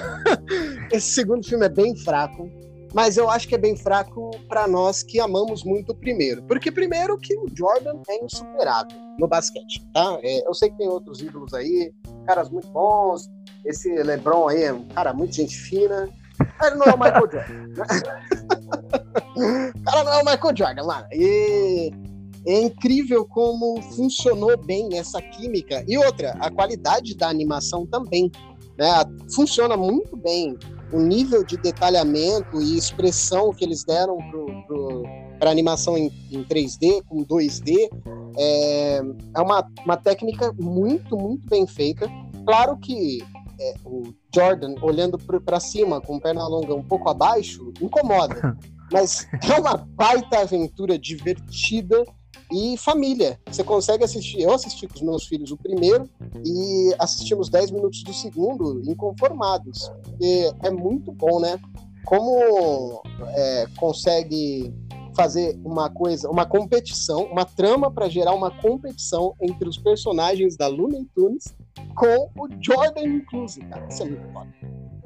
[0.91, 2.51] Esse segundo filme é bem fraco,
[2.95, 6.43] mas eu acho que é bem fraco para nós que amamos muito o primeiro.
[6.45, 10.19] Porque, primeiro, que o Jordan é insuperável no basquete, tá?
[10.23, 11.93] É, eu sei que tem outros ídolos aí,
[12.27, 13.29] caras muito bons.
[13.65, 16.09] Esse LeBron aí é um cara muito gente fina.
[16.63, 17.69] Ele não é o Michael Jordan.
[19.77, 21.07] o cara não é o Michael Jordan, mano.
[21.13, 21.93] E
[22.47, 25.85] é incrível como funcionou bem essa química.
[25.87, 28.33] E outra, a qualidade da animação também.
[28.77, 28.89] Né?
[29.35, 30.59] Funciona muito bem.
[30.93, 34.19] O nível de detalhamento e expressão que eles deram
[35.39, 37.89] para a animação em, em, 3D, com 2D,
[38.39, 39.01] é,
[39.35, 42.09] é uma, uma técnica muito, muito bem feita.
[42.45, 43.23] Claro que
[43.59, 48.57] é, o Jordan olhando para cima com perna longa um pouco abaixo incomoda,
[48.93, 52.05] mas é uma baita aventura divertida
[52.51, 53.38] e família.
[53.47, 54.40] Você consegue assistir.
[54.40, 56.09] Eu assisti com os meus filhos o primeiro
[56.45, 59.90] e assistimos 10 minutos do segundo inconformados.
[60.03, 61.59] Porque é muito bom, né?
[62.05, 64.73] Como é, consegue
[65.14, 70.66] fazer uma coisa, uma competição, uma trama para gerar uma competição entre os personagens da
[70.66, 71.55] Looney Tunes
[71.94, 73.87] com o Jordan inclusive, cara.
[73.88, 74.48] Isso é muito foda.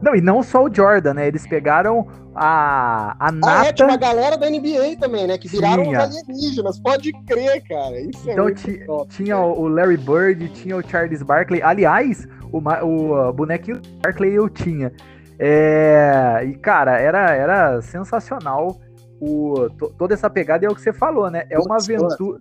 [0.00, 1.26] Não, e não só o Jordan, né?
[1.26, 3.74] Eles pegaram a, a nata...
[3.80, 5.38] Ah, é, uma galera da NBA também, né?
[5.38, 6.02] Que viraram tinha.
[6.02, 6.78] alienígenas.
[6.78, 7.98] Pode crer, cara.
[7.98, 11.62] Isso é então, muito tinha o Larry Bird, tinha o Charles Barkley.
[11.62, 14.92] Aliás, o, o bonequinho do Barkley eu tinha.
[15.38, 18.78] É, e, cara, era, era sensacional
[19.20, 20.66] o, toda essa pegada.
[20.66, 21.46] É o que você falou, né?
[21.50, 22.38] É uma aventura...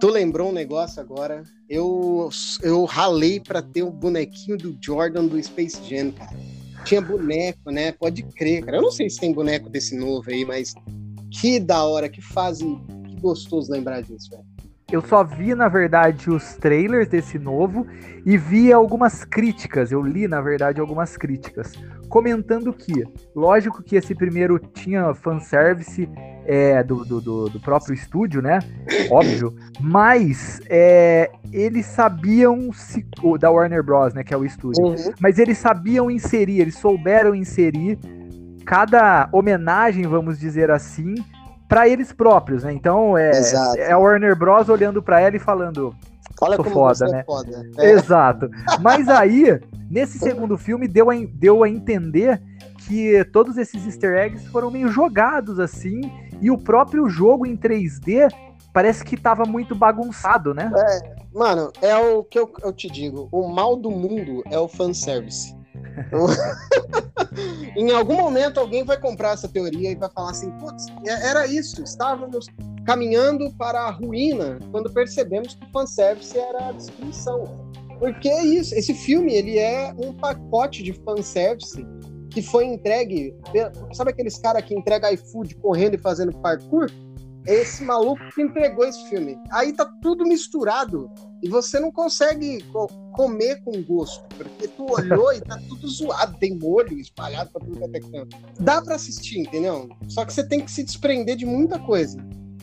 [0.00, 1.42] Tu lembrou um negócio agora?
[1.68, 2.30] Eu,
[2.62, 6.30] eu ralei para ter o bonequinho do Jordan do Space Jam, cara.
[6.84, 7.92] Tinha boneco, né?
[7.92, 8.78] Pode crer, cara.
[8.78, 10.74] Eu não sei se tem boneco desse novo aí, mas
[11.30, 12.64] que da hora, que fase,
[13.06, 14.44] que gostoso lembrar disso, velho.
[14.90, 17.86] Eu só vi, na verdade, os trailers desse novo
[18.24, 19.92] e vi algumas críticas.
[19.92, 21.74] Eu li, na verdade, algumas críticas.
[22.10, 26.08] Comentando que, lógico que esse primeiro tinha fanservice
[26.44, 28.58] é, do, do, do, próprio estúdio, né?
[29.10, 29.54] Óbvio.
[29.80, 33.06] Mas é, eles sabiam se,
[33.38, 34.24] da Warner Bros, né?
[34.24, 34.84] Que é o estúdio.
[34.84, 34.96] Uhum.
[35.20, 37.98] Mas eles sabiam inserir, eles souberam inserir
[38.66, 41.14] cada homenagem, vamos dizer assim,
[41.68, 42.72] para eles próprios, né?
[42.72, 43.30] Então é,
[43.76, 45.94] é a Warner Bros olhando para ela e falando,
[46.40, 47.20] Olha Sou como foda, é né?
[47.20, 47.70] É foda.
[47.78, 47.90] É.
[47.90, 48.50] Exato.
[48.80, 49.60] Mas aí,
[49.90, 52.40] nesse segundo filme, deu a, deu a entender
[52.86, 56.00] que todos esses easter eggs foram meio jogados assim,
[56.40, 58.30] e o próprio jogo em 3D
[58.72, 60.70] parece que tava muito bagunçado, né?
[60.74, 64.68] É, mano, é o que eu, eu te digo: o mal do mundo é o
[64.68, 65.58] fanservice.
[67.76, 71.46] em algum momento alguém vai comprar essa teoria e vai falar assim: putz, é, era
[71.46, 72.46] isso, estávamos
[72.86, 77.69] caminhando para a ruína quando percebemos que o fanservice era a destruição.
[78.00, 81.86] Porque é isso, esse filme ele é um pacote de fanservice
[82.30, 83.36] que foi entregue.
[83.92, 86.90] Sabe aqueles caras que entregam iFood correndo e fazendo parkour?
[87.46, 89.38] É esse maluco que entregou esse filme.
[89.52, 91.10] Aí tá tudo misturado
[91.42, 92.64] e você não consegue
[93.12, 97.78] comer com gosto, porque tu olhou e tá tudo zoado, tem molho espalhado pra tudo
[97.78, 98.36] que é canto.
[98.58, 99.88] Dá para assistir, entendeu?
[100.08, 102.18] Só que você tem que se desprender de muita coisa,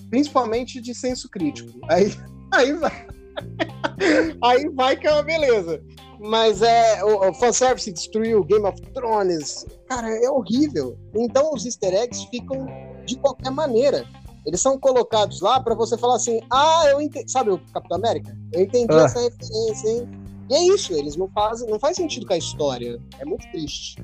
[0.10, 1.80] principalmente de senso crítico.
[1.90, 2.12] Aí,
[2.54, 3.17] aí vai.
[4.44, 5.82] aí vai que é uma beleza.
[6.20, 9.66] Mas é o, o fanservice destruiu Game of Thrones.
[9.88, 10.98] Cara, é horrível.
[11.16, 12.66] Então os easter eggs ficam
[13.06, 14.06] de qualquer maneira.
[14.46, 17.30] Eles são colocados lá para você falar assim: ah, eu entendi.
[17.32, 18.36] Sabe o Capitão América?
[18.54, 19.04] Eu entendi ah.
[19.04, 20.10] essa referência, hein?
[20.50, 23.00] E é isso, eles não fazem, não faz sentido com a história.
[23.20, 24.02] É muito triste.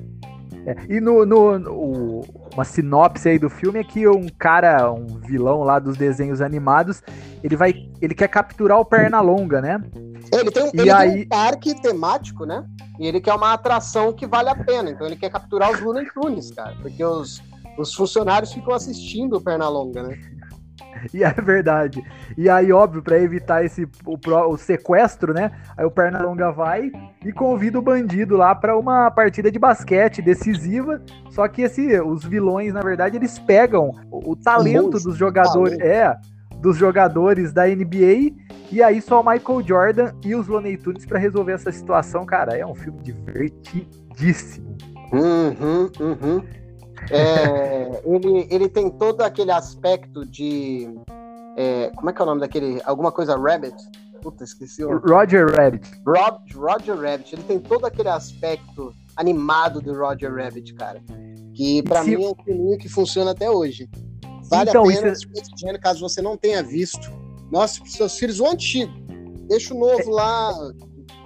[0.66, 2.20] É, e no, no, no,
[2.54, 7.02] uma sinopse aí do filme é que um cara, um vilão lá dos desenhos animados,
[7.42, 9.82] ele vai, ele quer capturar o Pernalonga, né?
[10.32, 11.12] Ele tem, um, ele aí...
[11.12, 12.64] tem um parque temático, né?
[12.98, 14.90] E ele quer uma atração que vale a pena.
[14.90, 17.42] Então ele quer capturar os Looney Tunes, cara, porque os,
[17.78, 20.18] os funcionários ficam assistindo o Pernalonga, né?
[21.12, 22.02] E é verdade.
[22.36, 25.50] E aí, óbvio, para evitar esse o, o, sequestro, né?
[25.76, 26.90] Aí o Pernalonga vai
[27.24, 31.00] e convida o bandido lá para uma partida de basquete decisiva.
[31.30, 36.16] Só que esse, os vilões, na verdade, eles pegam o, o talento dos jogadores, é,
[36.58, 38.34] dos jogadores da NBA.
[38.72, 42.56] E aí só o Michael Jordan e os Looney Tunes para resolver essa situação, cara.
[42.56, 44.76] É um filme divertidíssimo.
[45.12, 46.42] Uhum, uhum.
[47.10, 50.88] É, ele, ele tem todo aquele aspecto de.
[51.56, 52.80] É, como é que é o nome daquele.
[52.84, 53.76] Alguma coisa Rabbit?
[54.20, 55.90] Puta, esqueci o Roger Rabbit.
[56.06, 57.34] Rob, Roger Rabbit.
[57.34, 61.02] Ele tem todo aquele aspecto animado do Roger Rabbit, cara.
[61.54, 62.16] Que para Se...
[62.16, 63.88] mim é um filminho que funciona até hoje.
[64.50, 65.28] Vale então, a pena isso...
[65.66, 67.12] É caso você não tenha visto.
[67.50, 68.92] Nossa, seus filhos, o antigo.
[69.48, 70.52] Deixa o novo lá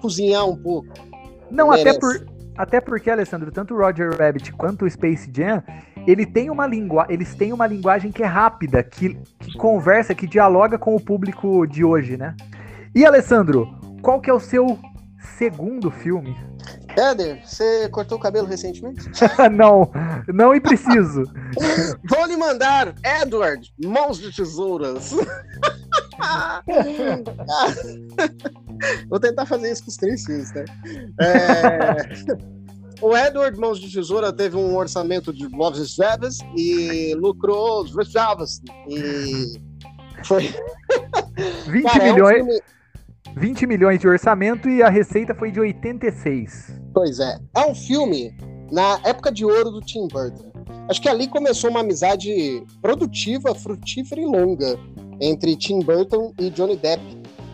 [0.00, 0.88] cozinhar um pouco.
[1.50, 2.26] Não, até por
[2.58, 5.62] até porque, Alessandro, tanto o Roger Rabbit quanto o Space Jam,
[6.04, 10.26] ele tem uma lingua eles têm uma linguagem que é rápida, que, que conversa, que
[10.26, 12.34] dialoga com o público de hoje, né?
[12.92, 13.68] E, Alessandro,
[14.02, 14.76] qual que é o seu
[15.38, 16.36] segundo filme?
[16.96, 19.08] Éder, você cortou o cabelo recentemente?
[19.52, 19.88] não,
[20.26, 21.22] não e preciso.
[22.08, 22.92] Vou lhe mandar,
[23.22, 25.14] Edward, Mãos de Tesouras.
[29.08, 30.64] Vou tentar fazer isso com os três filhos, né?
[31.20, 31.96] É...
[33.00, 38.60] O Edward Mãos de Tesoura teve um orçamento de 9 reservas e lucrou os reservas.
[38.88, 39.60] E
[40.24, 40.52] foi.
[41.70, 42.38] 20 Cara, milhões.
[42.38, 42.60] É um filme...
[43.36, 46.72] 20 milhões de orçamento e a receita foi de 86.
[46.92, 47.38] Pois é.
[47.54, 48.34] É um filme
[48.72, 50.50] na época de ouro do Tim Burton.
[50.90, 54.76] Acho que ali começou uma amizade produtiva, frutífera e longa
[55.20, 57.02] entre Tim Burton e Johnny Depp.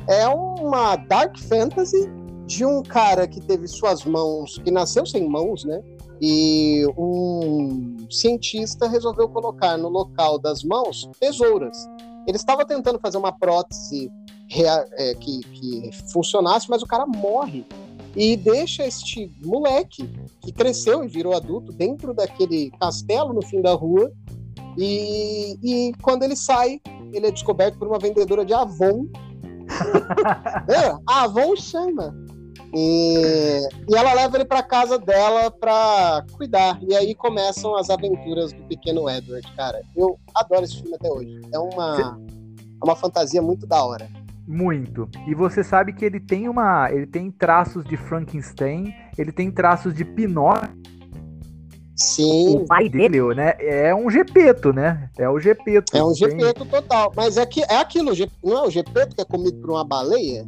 [0.09, 2.11] É uma dark fantasy
[2.47, 5.83] de um cara que teve suas mãos, que nasceu sem mãos, né?
[6.21, 11.89] E um cientista resolveu colocar no local das mãos tesouras.
[12.27, 14.11] Ele estava tentando fazer uma prótese
[14.97, 17.67] é, que, que funcionasse, mas o cara morre
[18.17, 20.09] e deixa este moleque
[20.41, 24.13] que cresceu e virou adulto dentro daquele castelo no fim da rua.
[24.79, 26.81] E, e quando ele sai,
[27.17, 29.07] ele é descoberto por uma vendedora de Avon.
[30.69, 32.15] é, Avon chama.
[32.77, 36.79] E, e ela leva ele para casa dela para cuidar.
[36.83, 39.81] E aí começam as aventuras do pequeno Edward, cara.
[39.97, 41.41] Eu adoro esse filme até hoje.
[41.53, 42.19] É uma,
[42.83, 44.09] é uma fantasia muito da hora.
[44.47, 45.09] Muito.
[45.27, 46.91] E você sabe que ele tem uma.
[46.91, 50.69] Ele tem traços de Frankenstein, ele tem traços de Pinóquio.
[51.97, 52.57] Sim.
[52.57, 53.55] O pai dele, né?
[53.59, 55.09] É um Gepeto, né?
[55.17, 55.97] É o Gepeto.
[55.97, 57.13] É um Gepeto total.
[57.15, 60.45] Mas é, que, é aquilo, não é o Gepeto que é comido por uma baleia?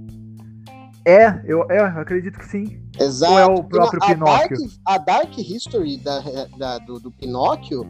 [1.04, 2.82] É, eu, é, eu acredito que sim.
[2.98, 3.32] Exato.
[3.32, 4.58] Ou é o próprio a Pinóquio?
[4.58, 6.20] Dark, a Dark History da,
[6.56, 7.84] da do, do Pinóquio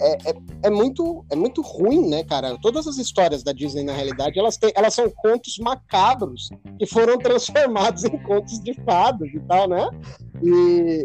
[0.00, 0.34] é, é,
[0.64, 2.56] é, muito, é muito ruim, né, cara?
[2.62, 6.48] Todas as histórias da Disney, na realidade, elas, têm, elas são contos macabros
[6.78, 9.88] que foram transformados em contos de fadas e tal, né?
[10.42, 11.04] E,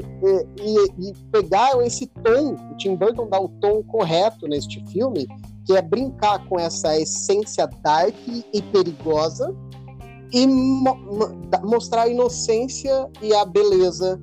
[0.61, 5.27] e, e, pegar esse tom, o Tim Burton dá o tom correto neste filme,
[5.65, 9.53] que é brincar com essa essência dark e perigosa
[10.35, 10.97] e mo
[11.63, 14.21] mostrar a inocência e a beleza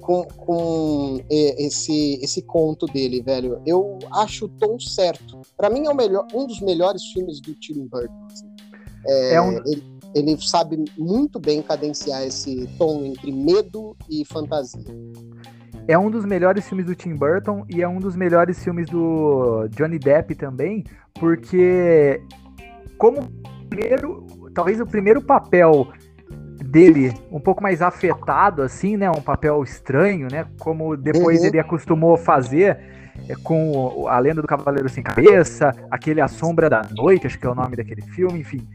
[0.00, 3.60] com, com esse, esse conto dele, velho.
[3.66, 5.40] Eu acho o tom certo.
[5.56, 8.26] Para mim é o melhor, um dos melhores filmes do Tim Burton.
[8.30, 8.46] Assim.
[9.04, 9.56] É, é um...
[9.66, 9.82] ele,
[10.14, 14.84] ele sabe muito bem cadenciar esse tom entre medo e fantasia.
[15.88, 19.66] É um dos melhores filmes do Tim Burton e é um dos melhores filmes do
[19.70, 20.84] Johnny Depp também,
[21.14, 22.22] porque
[22.96, 23.28] como
[23.68, 25.88] primeiro, talvez o primeiro papel
[26.64, 29.10] dele um pouco mais afetado, assim, né?
[29.10, 30.46] Um papel estranho, né?
[30.58, 31.46] Como depois uhum.
[31.46, 32.78] ele acostumou fazer
[33.28, 37.46] é, com a Lenda do Cavaleiro Sem Cabeça, aquele A Sombra da Noite, acho que
[37.46, 38.66] é o nome daquele filme, enfim.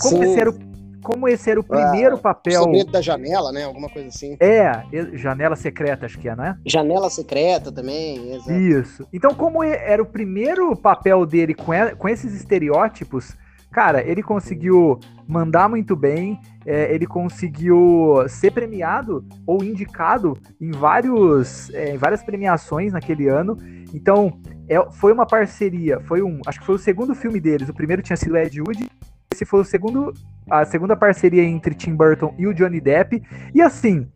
[0.00, 2.62] Como esse era o como esse era o primeiro ah, papel.
[2.62, 3.64] O da janela, né?
[3.64, 4.36] Alguma coisa assim.
[4.38, 4.70] É,
[5.14, 6.56] janela secreta, acho que é, não é?
[6.64, 8.52] Janela secreta também, exato.
[8.52, 9.08] Isso.
[9.12, 13.36] Então, como era o primeiro papel dele com, com esses estereótipos,
[13.72, 21.70] cara, ele conseguiu mandar muito bem, é, ele conseguiu ser premiado ou indicado em, vários,
[21.70, 23.56] é, em várias premiações naquele ano.
[23.94, 27.68] Então, é, foi uma parceria, foi um, acho que foi o segundo filme deles.
[27.68, 28.88] O primeiro tinha sido Ed Wood,
[29.32, 30.12] esse foi o segundo,
[30.50, 33.22] a segunda parceria entre Tim Burton e o Johnny Depp.
[33.54, 34.06] E assim,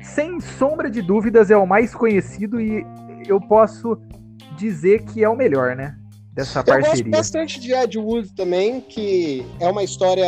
[0.00, 2.86] sem sombra de dúvidas, é o mais conhecido e
[3.26, 4.00] eu posso
[4.56, 5.99] dizer que é o melhor, né?
[6.40, 6.86] Dessa parceria.
[6.86, 10.26] Eu gosto bastante de Ed Wood também, que é uma história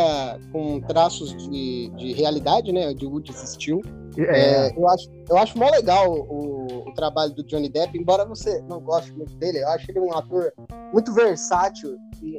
[0.51, 2.91] com traços de, de realidade, né?
[2.91, 3.81] Ed Wood existiu.
[4.17, 4.67] É.
[4.67, 8.61] É, eu, acho, eu acho mó legal o, o, trabalho do Johnny Depp, embora você
[8.69, 10.53] não goste muito dele, eu acho ele um ator
[10.93, 11.97] muito versátil.
[12.21, 12.37] E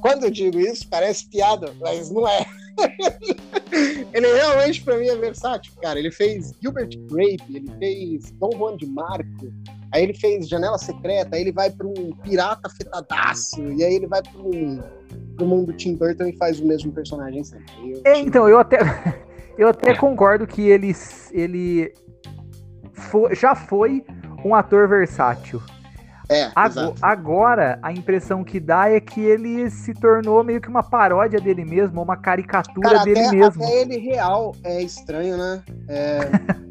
[0.00, 2.46] quando eu digo isso, parece piada, mas não é.
[4.14, 5.98] ele realmente, pra mim, é versátil, cara.
[5.98, 9.52] Ele fez Gilbert Grape, ele fez Dom Juan de Marco,
[9.92, 14.06] Aí ele fez Janela Secreta, aí ele vai para um pirata afetadaço, e aí ele
[14.06, 14.80] vai para um
[15.36, 17.72] pro mundo Tim Burton e faz o mesmo personagem sempre.
[17.82, 18.78] Eu, é, então, eu até,
[19.58, 20.94] eu até concordo que ele,
[21.32, 21.92] ele
[22.92, 24.04] foi, já foi
[24.44, 25.60] um ator versátil.
[26.28, 30.82] É, agora, agora, a impressão que dá é que ele se tornou meio que uma
[30.82, 33.64] paródia dele mesmo, uma caricatura Cara, dele até, mesmo.
[33.64, 35.60] Até ele real é estranho, né?
[35.88, 36.20] É...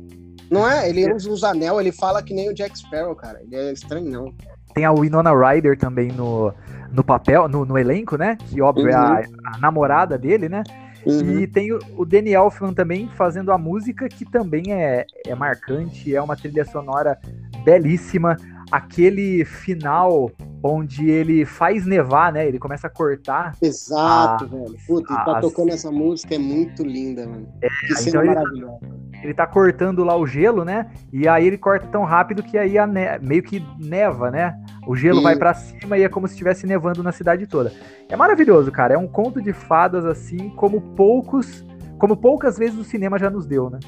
[0.49, 0.89] Não é?
[0.89, 3.39] Ele usa os anel, ele fala que nem o Jack Sparrow, cara.
[3.41, 4.33] Ele é estranho, não.
[4.73, 6.53] Tem a Winona Ryder também no,
[6.91, 8.37] no papel, no, no elenco, né?
[8.47, 8.91] Que óbvio uhum.
[8.91, 9.35] é a, uhum.
[9.45, 10.63] a, namorada dele, né?
[11.05, 11.39] Uhum.
[11.39, 16.13] E tem o, o Danny Elfman também fazendo a música, que também é, é marcante,
[16.15, 17.17] é uma trilha sonora
[17.63, 18.35] belíssima.
[18.71, 20.31] Aquele final
[20.61, 22.47] onde ele faz nevar, né?
[22.47, 23.55] Ele começa a cortar.
[23.61, 24.77] Exato, a, velho.
[24.85, 27.47] Puta, a, tá tocando essa música, é muito linda, mano.
[27.61, 28.79] É, que cena então maravilhosa.
[28.83, 30.89] Ele, ele tá cortando lá o gelo, né?
[31.11, 33.20] E aí ele corta tão rápido que aí ne...
[33.20, 34.57] meio que neva, né?
[34.88, 37.72] O gelo vai para cima e é como se estivesse nevando na cidade toda.
[38.07, 38.93] É maravilhoso, cara.
[38.93, 41.63] É um conto de fadas assim, como poucos,
[41.97, 43.80] como poucas vezes o cinema já nos deu, né?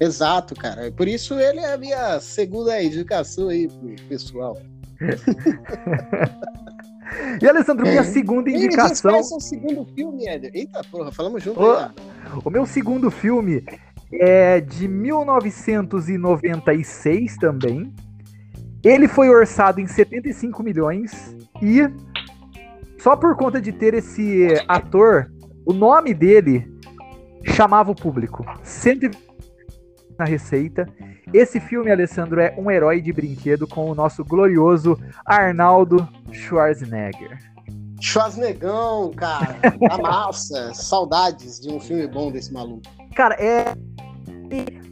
[0.00, 0.92] Exato, cara.
[0.92, 4.56] Por isso ele é a minha segunda indicação aí pro pessoal.
[7.42, 9.16] e Alessandro, minha segunda indicação.
[9.16, 10.52] É o segundo filme, Éder?
[10.54, 11.88] Eita porra, falamos junto o, aí.
[12.44, 13.64] O meu segundo filme
[14.12, 17.94] é de 1996 também.
[18.84, 21.82] Ele foi orçado em 75 milhões e
[22.98, 25.30] só por conta de ter esse ator,
[25.64, 26.66] o nome dele
[27.44, 28.44] chamava o público.
[28.62, 29.10] Sempre
[30.18, 30.86] na receita.
[31.32, 37.38] Esse filme, Alessandro, é um herói de brinquedo com o nosso glorioso Arnaldo Schwarzenegger.
[38.00, 39.58] Schwarzeneggão, cara,
[39.90, 42.97] a massa, saudades de um filme bom desse maluco.
[43.18, 43.74] Cara, é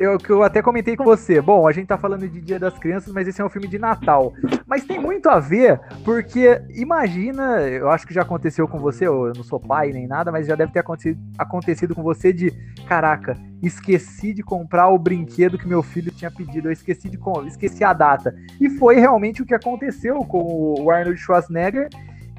[0.00, 1.40] eu, eu até comentei com você.
[1.40, 3.78] Bom, a gente tá falando de Dia das Crianças, mas esse é um filme de
[3.78, 4.32] Natal.
[4.66, 9.32] Mas tem muito a ver, porque imagina, eu acho que já aconteceu com você, eu
[9.34, 12.50] não sou pai nem nada, mas já deve ter acontecido, acontecido com você de,
[12.88, 17.84] caraca, esqueci de comprar o brinquedo que meu filho tinha pedido, eu esqueci de esqueci
[17.84, 18.34] a data.
[18.60, 21.88] E foi realmente o que aconteceu com o Arnold Schwarzenegger.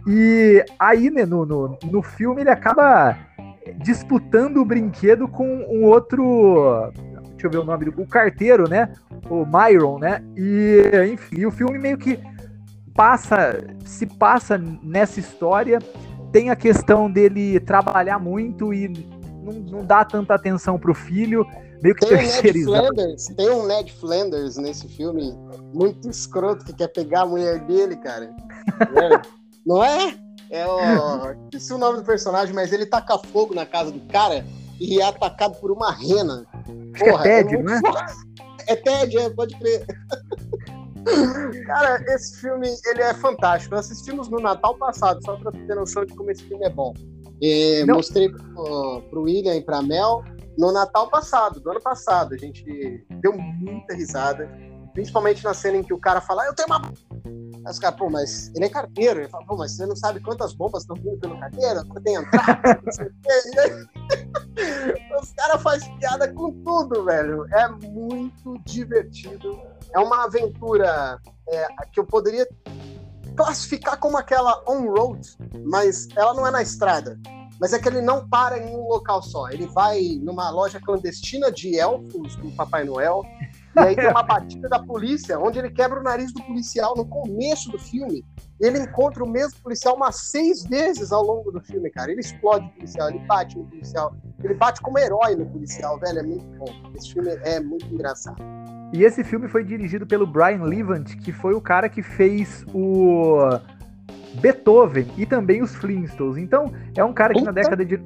[0.06, 3.18] E aí, né, no, no, no filme ele acaba
[3.74, 6.92] disputando o brinquedo com um outro.
[7.32, 8.02] Deixa eu ver o nome do.
[8.02, 8.92] O carteiro, né?
[9.30, 10.24] O Myron, né?
[10.36, 12.20] E, enfim, o filme meio que
[12.94, 13.64] passa.
[13.86, 15.80] Se passa nessa história.
[16.32, 18.90] Tem a questão dele trabalhar muito e
[19.42, 21.46] não, não dá tanta atenção pro filho.
[21.82, 22.72] Meio que tem terceirizado.
[22.72, 25.34] Um Flanders, tem um Ned Flanders nesse filme
[25.74, 28.30] muito escroto que quer pegar a mulher dele, cara.
[29.66, 30.27] não é?
[30.50, 31.32] É o.
[31.46, 34.46] Esqueci o nome do personagem, mas ele taca fogo na casa do cara
[34.80, 36.46] e é atacado por uma rena.
[36.98, 37.82] Porra, é Ted, é muito...
[37.82, 38.06] não é?
[38.70, 39.86] É Ted, é, pode crer.
[41.66, 43.74] Cara, esse filme ele é fantástico.
[43.74, 46.94] Nós assistimos no Natal passado, só pra ter noção de como esse filme é bom.
[47.42, 50.22] E mostrei pro, pro William e pra Mel
[50.58, 52.34] no Natal passado, do ano passado.
[52.34, 54.50] A gente deu muita risada.
[54.94, 56.82] Principalmente na cena em que o cara fala, ah, eu tenho uma
[57.68, 59.20] Aí os caras, pô, mas ele é carteiro.
[59.20, 61.84] Ele fala, pô, mas você não sabe quantas bombas estão vindo pelo carteiro?
[62.02, 62.82] Tem entrada,
[65.22, 67.46] Os caras fazem piada com tudo, velho.
[67.54, 69.60] É muito divertido.
[69.94, 72.48] É uma aventura é, que eu poderia
[73.36, 75.28] classificar como aquela on-road,
[75.66, 77.20] mas ela não é na estrada.
[77.60, 79.50] Mas é que ele não para em um local só.
[79.50, 83.26] Ele vai numa loja clandestina de elfos do Papai Noel
[83.78, 87.06] e aí tem uma batida da polícia, onde ele quebra o nariz do policial no
[87.06, 88.26] começo do filme.
[88.60, 92.12] Ele encontra o mesmo policial umas seis vezes ao longo do filme, cara.
[92.12, 96.20] Ele explode o policial, ele bate no policial, ele bate como herói no policial, velho.
[96.20, 96.92] É muito bom.
[96.96, 98.42] Esse filme é muito engraçado.
[98.94, 103.38] E esse filme foi dirigido pelo Brian Levant, que foi o cara que fez o
[104.42, 106.38] Beethoven e também os Flintstones.
[106.38, 108.00] Então, é um cara que Puta na década de.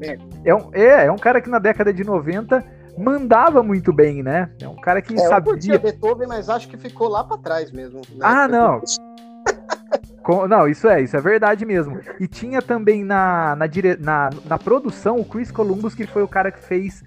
[0.44, 4.50] É um, é, é um cara que na década de 90 mandava muito bem, né?
[4.62, 5.52] É um cara que é, sabia.
[5.52, 8.02] Eu curtia Beethoven, mas acho que ficou lá para trás mesmo.
[8.10, 8.20] Né?
[8.22, 8.82] Ah, não.
[10.24, 12.00] Com, não, isso é, isso é verdade mesmo.
[12.20, 16.28] E tinha também na, na, dire, na, na produção o Chris Columbus, que foi o
[16.28, 17.04] cara que fez.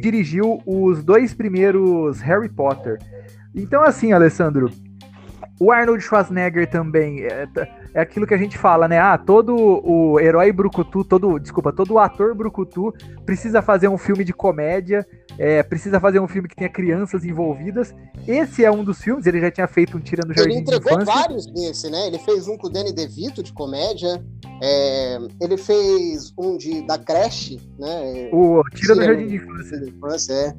[0.00, 2.98] dirigiu os dois primeiros Harry Potter.
[3.54, 4.70] Então, assim, Alessandro,
[5.60, 7.24] o Arnold Schwarzenegger também.
[7.24, 7.48] É,
[7.94, 8.98] é aquilo que a gente fala, né?
[8.98, 12.92] Ah, todo o herói brucutu, todo, desculpa, todo ator brucutu
[13.24, 15.06] precisa fazer um filme de comédia,
[15.38, 17.94] é, precisa fazer um filme que tenha crianças envolvidas.
[18.26, 21.04] Esse é um dos filmes, ele já tinha feito um Tira no Jardim Ele entregou
[21.04, 22.06] vários desse, né?
[22.06, 24.24] Ele fez um com o Danny DeVito de comédia,
[24.62, 28.30] é, ele fez um de, da creche, né?
[28.32, 29.80] O Tira, Tira no Jardim de Infância.
[29.80, 30.54] De infância é.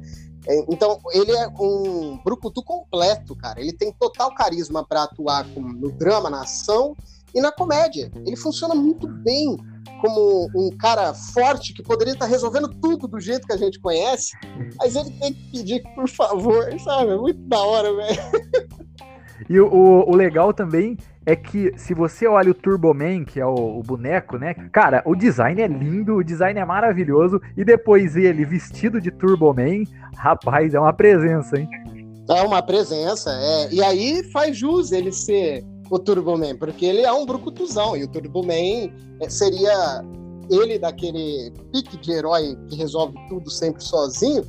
[0.46, 3.60] É, então, ele é um brucutu completo, cara.
[3.60, 6.94] Ele tem total carisma para atuar no drama, na ação
[7.34, 8.10] e na comédia.
[8.26, 9.56] Ele funciona muito bem
[10.00, 14.32] como um cara forte que poderia estar resolvendo tudo do jeito que a gente conhece,
[14.78, 17.12] mas ele tem que pedir por favor, sabe?
[17.12, 18.20] É muito da hora, velho.
[19.48, 19.68] E o,
[20.08, 24.36] o, legal também é que se você olha o Turboman, que é o, o, boneco,
[24.36, 24.54] né?
[24.72, 29.84] Cara, o design é lindo, o design é maravilhoso, e depois ele vestido de Turboman,
[30.16, 31.68] rapaz, é uma presença, hein?
[32.28, 33.72] É uma presença, é.
[33.72, 38.08] E aí faz jus ele ser o Turboman, porque ele é um brucutuzão, e o
[38.08, 40.02] Turboman é, seria
[40.50, 44.44] ele daquele pique de herói que resolve tudo sempre sozinho,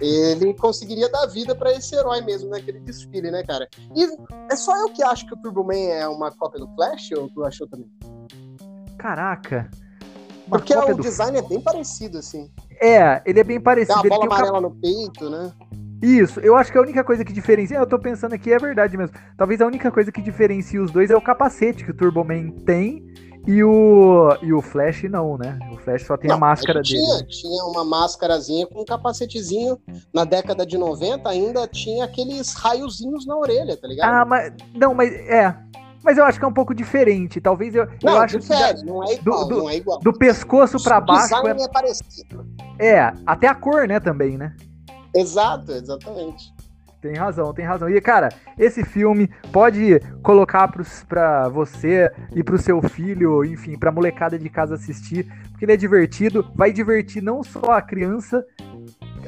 [0.00, 3.68] ele conseguiria dar vida para esse herói mesmo naquele desfile, né, cara?
[3.94, 4.04] E
[4.50, 7.44] é só eu que acho que o Turboman é uma cópia do Flash, ou tu
[7.44, 7.90] achou também?
[8.98, 9.70] Caraca!
[10.48, 11.02] Porque o do...
[11.02, 12.50] design é bem parecido, assim.
[12.80, 14.00] É, ele é bem parecido.
[14.02, 15.52] Tem uma bola amarela no peito, né?
[16.02, 18.96] Isso, eu acho que a única coisa que diferencia, eu tô pensando aqui, é verdade
[18.96, 19.16] mesmo.
[19.36, 23.02] Talvez a única coisa que diferencia os dois é o capacete que o Turboman tem
[23.46, 25.58] e o, e o Flash não, né?
[25.72, 26.98] O Flash só tem não, a máscara dele.
[26.98, 29.78] Tinha, tinha uma máscarazinha com um capacetezinho.
[30.12, 34.12] Na década de 90 ainda tinha aqueles raiozinhos na orelha, tá ligado?
[34.12, 34.52] Ah, mas.
[34.74, 35.12] Não, mas.
[35.12, 35.56] É.
[36.02, 37.40] Mas eu acho que é um pouco diferente.
[37.40, 37.86] Talvez eu.
[38.02, 38.84] Não, eu acho difere, que.
[38.84, 39.44] não é igual.
[39.44, 39.98] Do, do, não é igual.
[40.00, 41.34] do pescoço para baixo.
[41.46, 41.50] É...
[41.50, 42.46] é parecido.
[42.78, 44.54] É, até a cor, né, também, né?
[45.14, 46.52] Exato, exatamente.
[47.00, 47.88] Tem razão, tem razão.
[47.88, 53.92] E, cara, esse filme pode colocar pros, pra você e pro seu filho, enfim, pra
[53.92, 58.44] molecada de casa assistir, porque ele é divertido, vai divertir não só a criança,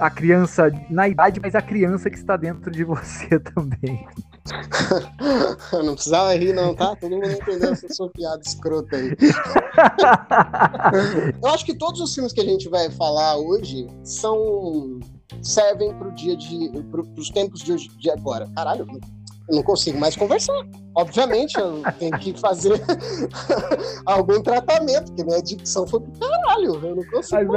[0.00, 4.06] a criança na idade, mas a criança que está dentro de você também.
[5.84, 6.96] não precisava rir, não, tá?
[6.96, 9.14] Todo mundo entendeu essa sua piada escrota aí.
[11.42, 14.98] Eu acho que todos os filmes que a gente vai falar hoje são
[15.42, 18.48] servem para o dia de pro, os tempos de, hoje, de agora.
[18.54, 18.86] Caralho,
[19.48, 20.66] eu não consigo mais conversar.
[20.94, 22.80] Obviamente, eu tenho que fazer
[24.04, 26.74] algum tratamento, porque minha dicção foi pro caralho.
[26.84, 27.52] Eu não consigo.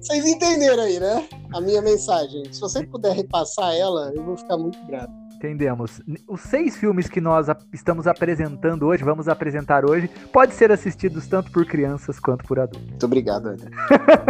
[0.00, 1.28] Vocês entenderam aí, né?
[1.54, 2.52] A minha mensagem.
[2.52, 5.12] Se você puder repassar ela, eu vou ficar muito grato.
[5.38, 6.02] Entendemos.
[6.26, 11.52] Os seis filmes que nós estamos apresentando hoje, vamos apresentar hoje, pode ser assistidos tanto
[11.52, 12.88] por crianças quanto por adultos.
[12.88, 13.70] Muito obrigado, André.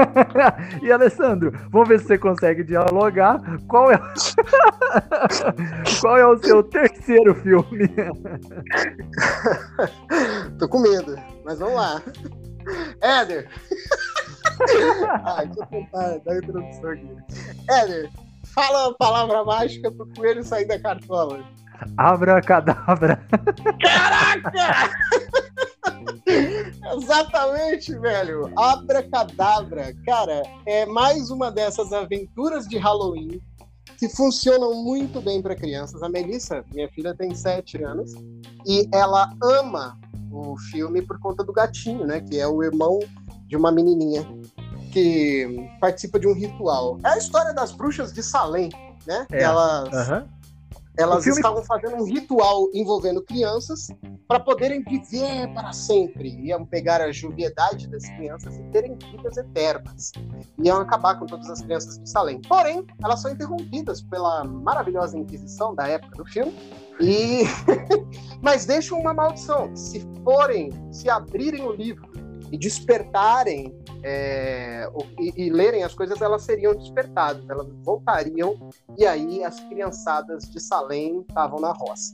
[0.82, 3.40] e Alessandro, vamos ver se você consegue dialogar.
[3.66, 3.96] Qual é,
[6.02, 7.88] Qual é o seu terceiro filme?
[10.58, 12.02] Tô com medo, mas vamos lá.
[13.00, 13.48] Éder!
[15.24, 17.16] ah, deixa eu tentar dar a introdução aqui.
[17.70, 18.10] Éder,
[18.54, 21.44] fala a palavra mágica pro coelho sair da cartola.
[21.96, 23.26] Abracadabra.
[23.80, 24.90] Caraca!
[26.96, 28.52] Exatamente, velho.
[28.58, 29.94] Abracadabra.
[30.04, 33.40] Cara, é mais uma dessas aventuras de Halloween
[33.98, 36.02] que funcionam muito bem para crianças.
[36.02, 38.12] A Melissa, minha filha, tem sete anos
[38.66, 39.98] e ela ama
[40.30, 42.20] o filme por conta do gatinho, né?
[42.20, 42.98] Que é o irmão
[43.46, 44.26] de uma menininha
[44.88, 46.98] que participa de um ritual.
[47.04, 48.70] É a história das bruxas de Salem,
[49.06, 49.26] né?
[49.30, 49.42] É.
[49.42, 50.28] Elas, uhum.
[50.96, 51.38] elas filme...
[51.38, 53.88] estavam fazendo um ritual envolvendo crianças
[54.26, 56.28] para poderem viver para sempre.
[56.46, 60.12] Iam pegar a juviedade das crianças e terem vidas eternas.
[60.62, 62.40] Iam acabar com todas as crianças de Salem.
[62.42, 66.54] Porém, elas são interrompidas pela maravilhosa Inquisição da época do filme.
[67.00, 67.42] E
[68.42, 69.74] mas deixam uma maldição.
[69.74, 72.06] Se forem, se abrirem o livro
[72.50, 74.88] e despertarem é,
[75.18, 78.58] e, e, lerem as coisas, elas seriam despertadas, elas voltariam
[78.96, 82.12] e aí as criançadas de Salem estavam na roça.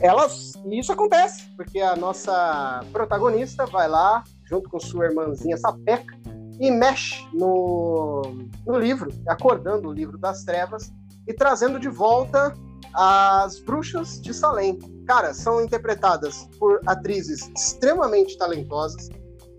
[0.00, 6.18] Elas, e isso acontece, porque a nossa protagonista vai lá, junto com sua irmãzinha Sapeca,
[6.60, 8.22] e mexe no,
[8.66, 10.92] no livro, acordando o livro das trevas
[11.26, 12.54] e trazendo de volta
[12.94, 14.78] as bruxas de Salem.
[15.06, 19.08] Cara, são interpretadas por atrizes extremamente talentosas,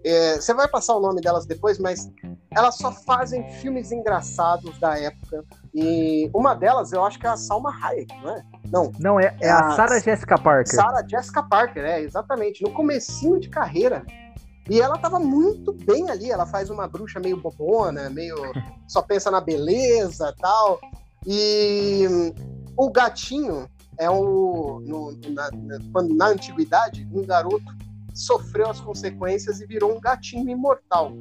[0.03, 2.11] é, você vai passar o nome delas depois, mas
[2.51, 5.43] elas só fazem filmes engraçados da época.
[5.73, 8.43] E uma delas, eu acho que é a Salma Hayek, não é?
[8.71, 10.75] Não, não é, é a, a Sarah Jessica Parker.
[10.75, 12.63] Sarah Jessica Parker, é, exatamente.
[12.63, 14.05] No comecinho de carreira.
[14.69, 16.31] E ela tava muito bem ali.
[16.31, 18.35] Ela faz uma bruxa meio bobona, meio
[18.87, 20.79] só pensa na beleza tal.
[21.25, 22.05] E
[22.77, 24.81] o gatinho é o.
[24.85, 27.65] No, na, na, na antiguidade, um garoto
[28.13, 31.13] sofreu as consequências e virou um gatinho imortal.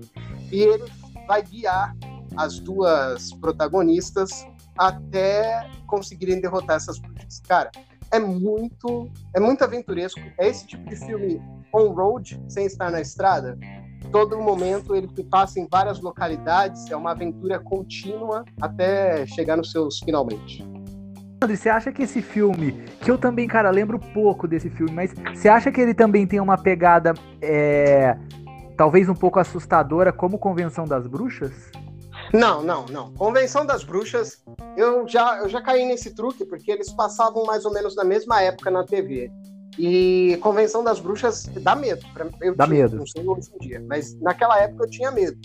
[0.51, 0.85] E ele
[1.27, 1.97] vai guiar
[2.37, 4.47] as duas protagonistas
[4.79, 7.41] até conseguirem derrotar essas bruxas.
[7.41, 7.71] Cara,
[8.11, 10.21] é muito, é muito aventuresco.
[10.39, 13.59] É esse tipo de filme on-road, sem estar na estrada.
[14.11, 19.99] Todo momento ele passa em várias localidades, é uma aventura contínua até chegar nos seus
[20.01, 20.63] finalmente.
[21.45, 25.13] André, você acha que esse filme, que eu também, cara, lembro pouco desse filme, mas
[25.35, 28.17] você acha que ele também tem uma pegada, é,
[28.77, 31.53] talvez um pouco assustadora, como Convenção das Bruxas?
[32.33, 33.13] Não, não, não.
[33.15, 34.43] Convenção das Bruxas,
[34.77, 38.41] eu já, eu já caí nesse truque, porque eles passavam mais ou menos na mesma
[38.41, 39.31] época na TV.
[39.79, 42.05] E Convenção das Bruxas dá medo.
[42.41, 42.97] Eu dá tinha, medo.
[42.97, 45.39] Não sei hoje em dia, mas naquela época eu tinha medo.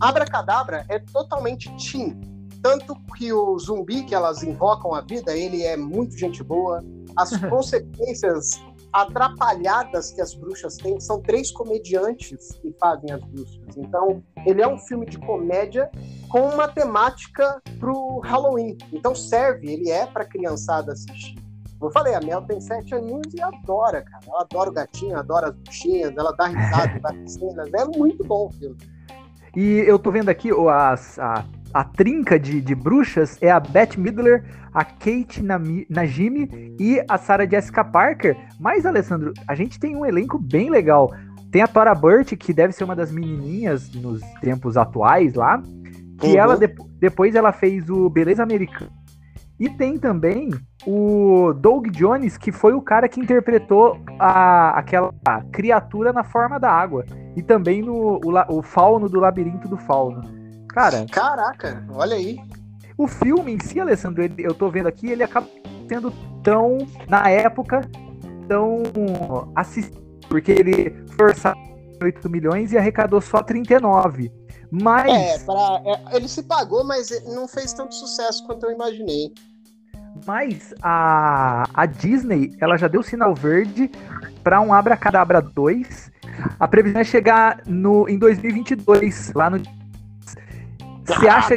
[0.00, 2.33] Abracadabra é totalmente teen
[2.64, 6.82] tanto que o zumbi que elas invocam a vida, ele é muito gente boa.
[7.14, 8.58] As consequências
[8.90, 13.76] atrapalhadas que as bruxas têm são três comediantes que fazem as bruxas.
[13.76, 15.90] Então, ele é um filme de comédia
[16.30, 18.78] com uma temática pro Halloween.
[18.90, 21.34] Então serve, ele é para criançada assistir.
[21.78, 24.24] Como eu falei, a Mel tem sete aninhos e adora, cara.
[24.26, 27.70] Ela adora o gatinho, adora as bruxinhas, ela dá risada, dá cenas.
[27.74, 28.76] É muito bom o filme.
[29.54, 31.44] E eu tô vendo aqui as, a
[31.74, 35.42] a trinca de, de bruxas é a Beth Midler, a Kate
[35.90, 38.36] Najimi e a Sarah Jessica Parker.
[38.60, 41.12] Mas, Alessandro, a gente tem um elenco bem legal.
[41.50, 45.60] Tem a Tora Burt, que deve ser uma das menininhas nos tempos atuais lá.
[46.20, 46.38] Que uhum.
[46.38, 48.92] ela de, depois ela fez o Beleza Americana.
[49.58, 50.50] E tem também
[50.86, 55.12] o Doug Jones, que foi o cara que interpretou a, aquela
[55.52, 57.04] criatura na forma da água.
[57.36, 60.43] E também no, o, o fauno do Labirinto do Fauno.
[60.74, 61.06] Cara.
[61.10, 62.40] Caraca, olha aí.
[62.98, 65.46] O filme em si, Alessandro, ele, eu tô vendo aqui, ele acaba
[65.88, 66.12] sendo
[66.42, 67.80] tão, na época,
[68.48, 68.82] tão
[69.54, 71.56] assistido, porque ele forçava
[72.02, 74.32] 8 milhões e arrecadou só 39.
[74.70, 75.12] Mas.
[75.12, 79.32] É, pra, é, ele se pagou, mas não fez tanto sucesso quanto eu imaginei.
[80.26, 83.90] Mas a, a Disney, ela já deu sinal verde
[84.42, 86.10] para um Abracadabra 2.
[86.58, 89.62] A previsão é chegar no, em 2022, lá no.
[91.06, 91.56] Você acha,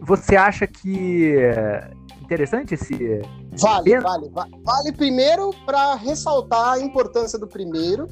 [0.00, 3.22] você acha que é interessante esse.
[3.58, 4.50] Vale, vale, vale.
[4.64, 8.06] Vale primeiro para ressaltar a importância do primeiro,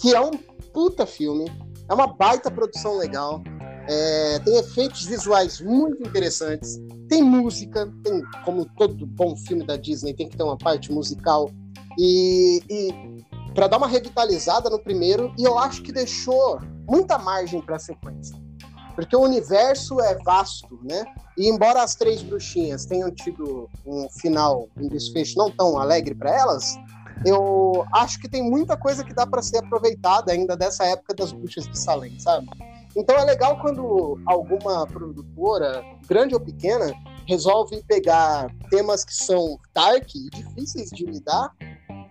[0.00, 0.30] que é um
[0.72, 1.50] puta filme.
[1.88, 3.42] É uma baita produção legal.
[3.88, 6.78] É, tem efeitos visuais muito interessantes.
[7.08, 11.50] Tem música, tem, como todo bom filme da Disney, tem que ter uma parte musical.
[11.98, 13.24] E, e
[13.54, 17.78] para dar uma revitalizada no primeiro, e eu acho que deixou muita margem para a
[17.78, 18.36] sequência.
[18.98, 21.04] Porque o universo é vasto, né?
[21.36, 26.36] E embora as três bruxinhas tenham tido um final, um desfecho não tão alegre para
[26.36, 26.74] elas,
[27.24, 31.30] eu acho que tem muita coisa que dá para ser aproveitada ainda dessa época das
[31.30, 32.48] bruxas de Salem, sabe?
[32.96, 36.92] Então é legal quando alguma produtora, grande ou pequena,
[37.28, 41.54] resolve pegar temas que são dark e difíceis de lidar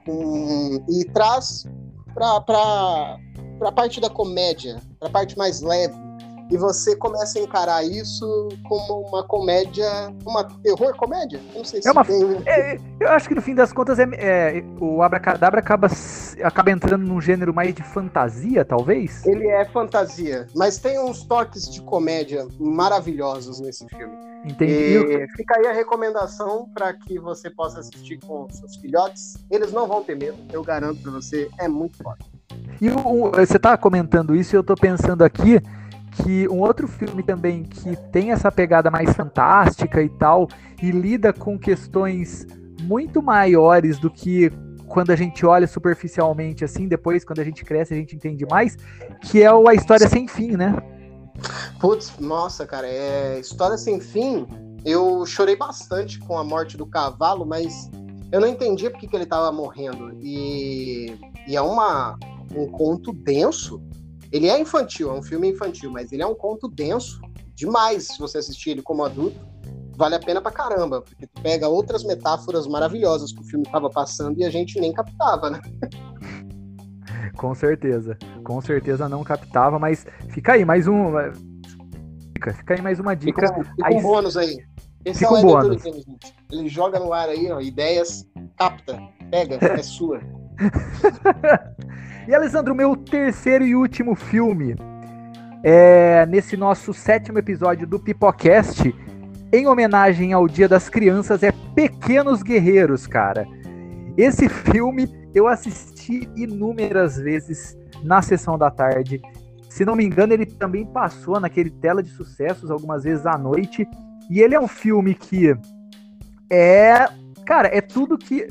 [0.08, 1.66] um, e traz
[2.14, 3.18] para
[3.60, 6.07] a parte da comédia, para a parte mais leve,
[6.50, 9.88] e você começa a encarar isso como uma comédia,
[10.26, 11.40] uma terror comédia?
[11.56, 12.22] Não sei se é uma, tem...
[12.46, 15.88] é, eu acho que no fim das contas é, é, o Abracadabra acaba,
[16.44, 19.26] acaba entrando num gênero mais de fantasia, talvez?
[19.26, 24.16] Ele é fantasia, mas tem uns toques de comédia maravilhosos nesse filme.
[24.46, 24.74] Entendi.
[24.74, 29.36] E fica aí a recomendação para que você possa assistir com seus filhotes.
[29.52, 32.26] Eles não vão ter medo, eu garanto para você, é muito forte.
[32.80, 35.62] E o, você tá comentando isso e eu tô pensando aqui
[36.24, 40.48] que um outro filme também que tem essa pegada mais fantástica e tal,
[40.82, 42.46] e lida com questões
[42.82, 44.52] muito maiores do que
[44.88, 48.78] quando a gente olha superficialmente assim, depois quando a gente cresce a gente entende mais,
[49.22, 50.76] que é o A História Sem Fim, né?
[51.80, 54.48] Putz, nossa, cara, é História Sem Fim.
[54.86, 57.92] Eu chorei bastante com a morte do cavalo, mas
[58.32, 60.18] eu não entendia porque que ele tava morrendo.
[60.22, 61.16] E,
[61.48, 62.18] e é uma,
[62.56, 63.82] um conto denso
[64.32, 67.20] ele é infantil, é um filme infantil, mas ele é um conto denso
[67.56, 69.40] demais se você assistir ele como adulto.
[69.96, 73.90] Vale a pena pra caramba, porque tu pega outras metáforas maravilhosas que o filme tava
[73.90, 75.60] passando e a gente nem captava, né?
[77.36, 81.12] Com certeza, com certeza não captava, mas fica aí mais um.
[82.34, 83.48] Fica, fica aí mais uma dica.
[83.48, 84.58] Fica, fica um bônus aí.
[85.06, 85.84] Esse fica é o um bônus.
[86.52, 88.26] Ele joga no ar aí, ó, ideias,
[88.58, 89.00] capta,
[89.30, 90.20] pega, é sua.
[92.28, 94.76] E Alessandro, meu terceiro e último filme
[95.64, 98.94] é nesse nosso sétimo episódio do Pipocast,
[99.54, 103.48] em homenagem ao Dia das Crianças, é Pequenos Guerreiros, cara.
[104.18, 109.22] Esse filme eu assisti inúmeras vezes na sessão da tarde.
[109.70, 113.88] Se não me engano, ele também passou naquele tela de sucessos algumas vezes à noite.
[114.30, 115.56] E ele é um filme que
[116.52, 117.08] é,
[117.46, 118.48] cara, é tudo que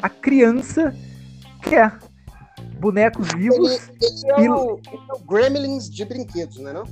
[0.00, 0.94] a criança
[1.60, 1.98] quer
[2.80, 3.90] bonecos vivos.
[4.00, 4.48] Ele, ele, é, e...
[4.48, 6.72] o, ele é, o, Gremlins de brinquedos, né?
[6.72, 6.84] Não?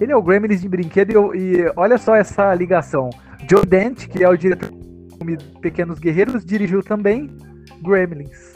[0.00, 3.10] Ele é o Gremlins de brinquedo e, e olha só essa ligação.
[3.48, 7.36] Joe Dent, que é o diretor do filme Pequenos Guerreiros, dirigiu também
[7.82, 8.54] Gremlins.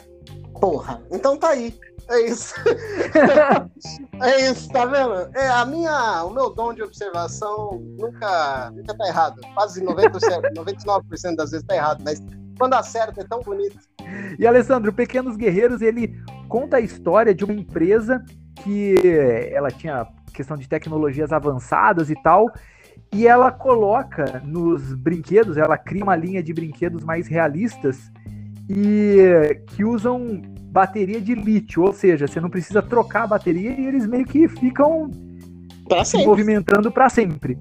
[0.59, 1.73] Porra, então tá aí.
[2.09, 2.55] É isso.
[4.21, 5.29] é isso, tá vendo?
[5.37, 9.39] É, a minha, o meu dom de observação nunca, nunca tá errado.
[9.53, 12.19] Quase 90%, 99% das vezes tá errado, mas
[12.59, 13.79] quando acerta é tão bonito.
[14.37, 18.23] E Alessandro, Pequenos Guerreiros, ele conta a história de uma empresa
[18.61, 18.95] que
[19.53, 22.51] ela tinha questão de tecnologias avançadas e tal,
[23.13, 28.11] e ela coloca nos brinquedos, ela cria uma linha de brinquedos mais realistas
[28.69, 30.41] e que usam
[30.71, 34.47] bateria de lítio, ou seja, você não precisa trocar a bateria e eles meio que
[34.47, 35.09] ficam
[35.87, 37.57] pra se movimentando para sempre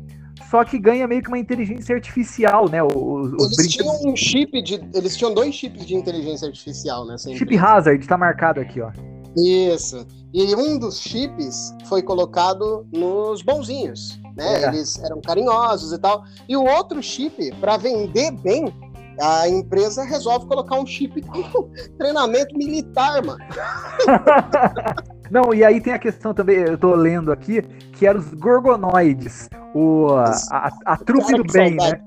[0.50, 2.82] só que ganha meio que uma inteligência artificial, né?
[2.82, 3.98] Os, os eles brinquedos...
[4.00, 4.74] tinham um chip de.
[4.94, 7.16] Eles tinham dois chips de inteligência artificial, né?
[7.18, 8.90] Chip Hazard, tá marcado aqui, ó.
[9.36, 10.06] Isso.
[10.32, 14.62] E um dos chips foi colocado nos bonzinhos, né?
[14.62, 14.68] É.
[14.68, 16.24] Eles eram carinhosos e tal.
[16.48, 18.72] E o outro chip, para vender bem,
[19.20, 23.38] a empresa resolve colocar um chip com treinamento militar, mano.
[25.30, 27.60] Não, e aí tem a questão também, eu tô lendo aqui,
[27.92, 32.00] que eram os gorgonoides, o, a, a, a trupe do bem, né?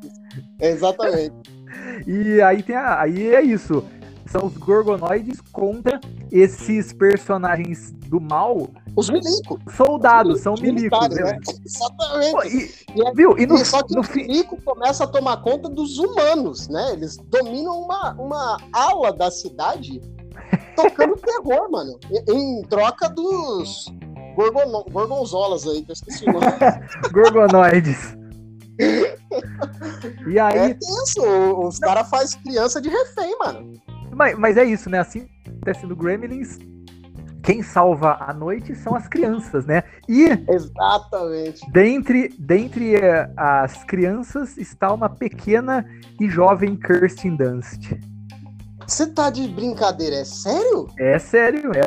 [0.59, 1.35] Exatamente.
[2.07, 3.83] e aí tem a, aí é isso.
[4.31, 5.99] São os Gorgonoides contra
[6.31, 8.69] esses personagens do mal.
[8.95, 9.59] Os milicos.
[9.75, 11.09] Soldados, são milicos.
[11.09, 11.37] Né?
[11.65, 12.31] Exatamente.
[12.31, 13.37] Pô, e, e, é, viu?
[13.37, 16.93] E, no, e só que no o milico começa a tomar conta dos humanos, né?
[16.93, 20.01] Eles dominam uma, uma ala da cidade
[20.75, 21.99] tocando terror, mano.
[22.29, 23.85] Em troca dos
[24.35, 24.85] gorgon...
[24.91, 26.45] gorgonzolas aí, que eu esqueci o nome.
[27.11, 28.17] Gorgonoides.
[30.27, 30.57] e aí.
[30.57, 31.21] É tenso,
[31.59, 33.81] os caras fazem criança de refém, mano.
[34.21, 34.99] Mas, mas é isso, né?
[34.99, 36.59] Assim acontece no Gremlins.
[37.41, 39.81] Quem salva a noite são as crianças, né?
[40.07, 40.27] E.
[40.47, 41.71] Exatamente.
[41.71, 45.83] Dentre, dentre uh, as crianças está uma pequena
[46.19, 47.93] e jovem Kirsten Dunst.
[48.85, 50.87] Você tá de brincadeira, é sério?
[50.99, 51.81] É sério, é.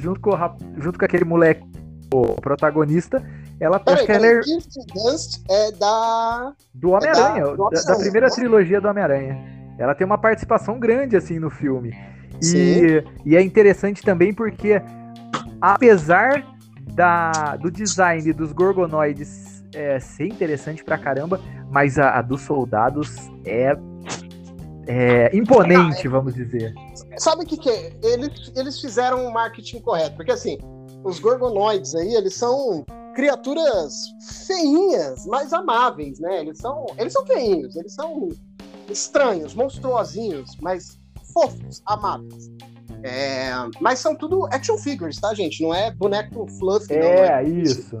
[0.00, 0.32] Junto com,
[0.78, 1.64] junto com aquele moleque,
[2.12, 3.24] o protagonista,
[3.60, 4.40] ela peraí, peraí, ela é...
[4.40, 6.52] Kirsten Dunst é da.
[6.74, 7.68] Do Homem-Aranha, é da...
[7.68, 9.59] da, da, primeira trilogia do Homem-Aranha.
[9.80, 11.96] Ela tem uma participação grande, assim, no filme.
[12.42, 14.80] E, e é interessante também porque,
[15.60, 16.46] apesar
[16.92, 23.30] da, do design dos Gorgonoides é, ser interessante pra caramba, mas a, a dos soldados
[23.44, 23.76] é
[24.86, 26.74] é, imponente, vamos dizer.
[27.16, 27.92] Sabe o que, que é?
[28.02, 30.58] Eles, eles fizeram um marketing correto, porque assim,
[31.04, 33.94] os gorgonoides aí, eles são criaturas
[34.46, 36.40] feinhas, mas amáveis, né?
[36.40, 38.30] Eles são, eles são feinhos, eles são
[38.90, 40.98] estranhos, monstruosinhos, mas
[41.32, 42.50] fofos, amáveis.
[43.02, 45.62] É, mas são tudo action figures, tá, gente?
[45.62, 47.08] Não é boneco fluffy, é, não.
[47.08, 47.98] É, isso.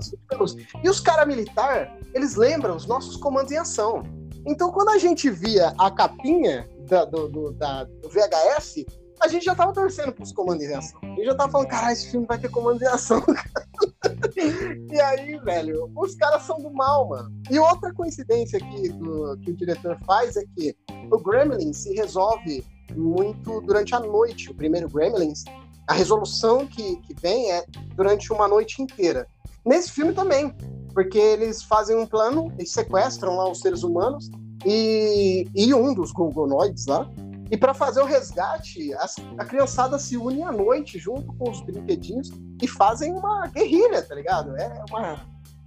[0.82, 4.02] E os caras militar, eles lembram os nossos comandos em ação.
[4.46, 8.84] Então, quando a gente via a capinha da, do, do, da, do VHS,
[9.20, 11.00] a gente já tava torcendo pros comandos em ação.
[11.02, 13.22] Gente já tava falando, caralho, esse filme vai ter comando em ação.
[14.90, 17.30] e aí, velho, os caras são do mal, mano.
[17.50, 20.74] E outra coincidência aqui do, que o diretor faz é que
[21.10, 22.64] o Gremlin se resolve
[22.96, 24.50] muito durante a noite.
[24.50, 25.44] O primeiro Gremlins,
[25.86, 27.64] a resolução que, que vem é
[27.94, 29.26] durante uma noite inteira.
[29.66, 30.54] Nesse filme também,
[30.94, 34.30] porque eles fazem um plano, eles sequestram lá os seres humanos
[34.64, 37.06] e, e um dos gorgonoides lá.
[37.50, 39.06] E para fazer o resgate, a,
[39.38, 42.30] a criançada se une à noite junto com os brinquedinhos
[42.62, 44.56] e fazem uma guerrilha, tá ligado?
[44.56, 45.26] É uma,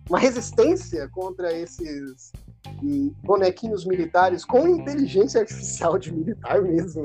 [0.10, 2.32] uma resistência contra esses
[3.24, 7.04] bonequinhos militares com inteligência artificial de militar mesmo.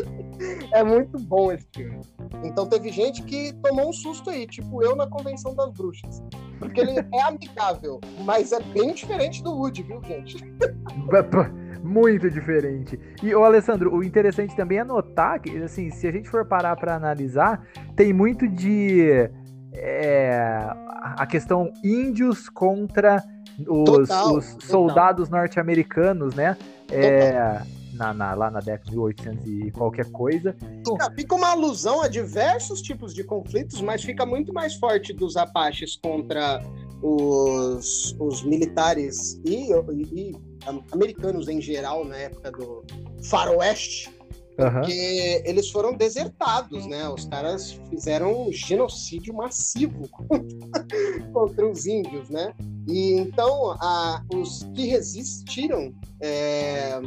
[0.72, 2.00] é muito bom esse filme.
[2.44, 6.22] Então teve gente que tomou um susto aí, tipo eu na Convenção das Bruxas.
[6.58, 10.38] Porque ele é amigável, mas é bem diferente do Woody, viu, gente?
[11.82, 12.98] Muito diferente.
[13.22, 16.76] E, o Alessandro, o interessante também é notar que, assim, se a gente for parar
[16.76, 17.66] para analisar,
[17.96, 19.30] tem muito de.
[19.74, 20.58] É,
[21.00, 23.22] a questão índios contra
[23.66, 26.56] os, total, os soldados norte-americanos, né?
[26.90, 27.60] É,
[27.92, 30.56] na, na, lá na década de 1800 e qualquer coisa.
[30.86, 35.36] Fica, fica, uma alusão a diversos tipos de conflitos, mas fica muito mais forte dos
[35.36, 36.62] Apaches contra
[37.02, 40.47] os, os militares e, e, e
[40.92, 42.84] americanos em geral na época do
[43.22, 44.10] faroeste,
[44.58, 44.72] Uhum.
[44.72, 47.08] Porque eles foram desertados, né?
[47.08, 50.08] Os caras fizeram um genocídio massivo
[51.32, 52.52] contra os índios, né?
[52.88, 56.98] E então a, os que resistiram é,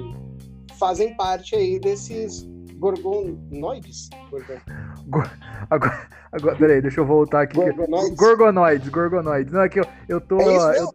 [0.79, 2.47] fazem parte aí desses
[2.77, 4.09] gorgonoides.
[4.29, 5.29] Gorgon...
[5.69, 7.57] Agora, agora, peraí, deixa eu voltar aqui.
[7.57, 8.15] Gorgonoides.
[8.15, 9.53] Gorgonoides, gorgonoides.
[9.53, 10.39] Não, aqui é eu, eu tô.
[10.39, 10.87] É eu...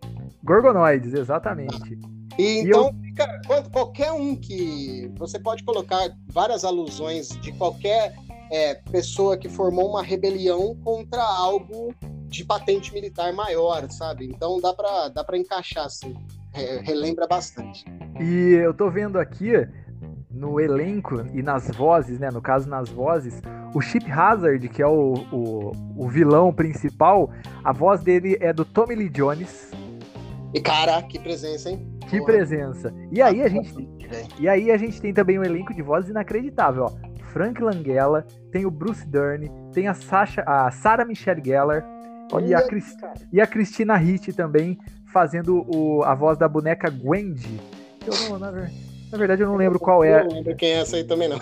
[0.42, 1.98] Gorgonoides, exatamente.
[2.39, 2.95] E então, eu...
[3.03, 5.11] fica, qualquer um que.
[5.18, 8.14] Você pode colocar várias alusões de qualquer
[8.51, 11.95] é, pessoa que formou uma rebelião contra algo
[12.28, 14.26] de patente militar maior, sabe?
[14.26, 16.14] Então dá pra, dá pra encaixar, assim.
[16.82, 17.84] relembra bastante.
[18.20, 19.53] E eu tô vendo aqui
[20.30, 22.30] no elenco e nas vozes, né?
[22.30, 23.41] No caso, nas vozes,
[23.74, 27.30] o Chip Hazard, que é o, o, o vilão principal,
[27.64, 29.70] a voz dele é do Tommy Lee Jones.
[30.53, 31.95] E cara, que presença, hein?
[32.09, 32.32] Que Porra.
[32.32, 32.94] presença.
[33.11, 33.88] E aí a gente
[34.38, 37.16] e aí a gente tem também um elenco de vozes inacreditável, ó.
[37.32, 41.84] Frank Langella, tem o Bruce Dern, tem a Sasha, a Sarah Michelle Gellar
[42.44, 42.96] e a, Chris,
[43.32, 44.78] e a Christina Ricci também
[45.12, 47.61] fazendo o, a voz da boneca Gwendy.
[48.07, 50.20] Eu não, na, na verdade eu não lembro qual é.
[50.20, 51.38] Eu não lembro quem é essa aí também não.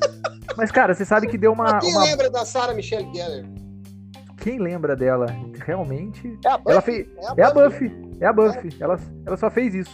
[0.56, 1.78] Mas cara, você sabe que deu uma.
[1.78, 2.04] Quem uma...
[2.04, 3.44] lembra da Sarah Michelle Gellar?
[4.38, 5.26] Quem lembra dela?
[5.64, 6.38] Realmente.
[6.44, 6.72] É a Buffy.
[6.72, 7.08] Ela fez...
[7.16, 7.40] É a Buffy.
[7.40, 8.07] É a Buffy.
[8.20, 8.68] É a Buffy.
[8.80, 8.84] É.
[8.84, 9.90] Ela, ela só fez isso.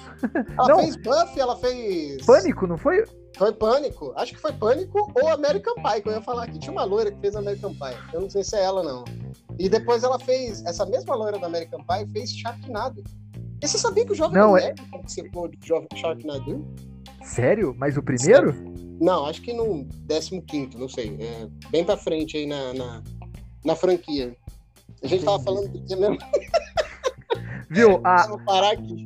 [0.58, 0.78] Ela não.
[0.80, 2.24] fez Buffy, ela fez.
[2.24, 3.04] Pânico, não foi?
[3.36, 4.12] Foi Pânico.
[4.16, 6.58] Acho que foi Pânico ou American Pie, que eu ia falar aqui.
[6.58, 7.96] Tinha uma loira que fez American Pie.
[8.12, 9.04] Eu não sei se é ela, não.
[9.58, 10.64] E depois ela fez.
[10.64, 13.02] Essa mesma loira da American Pie fez Sharknado.
[13.62, 14.90] E você sabia que o Jovem não, Nerd é...
[14.90, 15.58] participou de
[15.94, 16.66] Sharknado?
[17.22, 17.74] Sério?
[17.76, 18.52] Mas o primeiro?
[18.52, 18.74] Sério?
[19.00, 19.86] Não, acho que no
[20.46, 21.16] 15, não sei.
[21.20, 23.02] É bem pra frente aí na, na,
[23.64, 24.36] na franquia.
[25.02, 25.24] A gente Entendi.
[25.24, 26.18] tava falando do que mesmo?
[27.74, 28.00] Viu?
[28.04, 28.26] A...
[28.26, 29.04] Vamos parar aqui.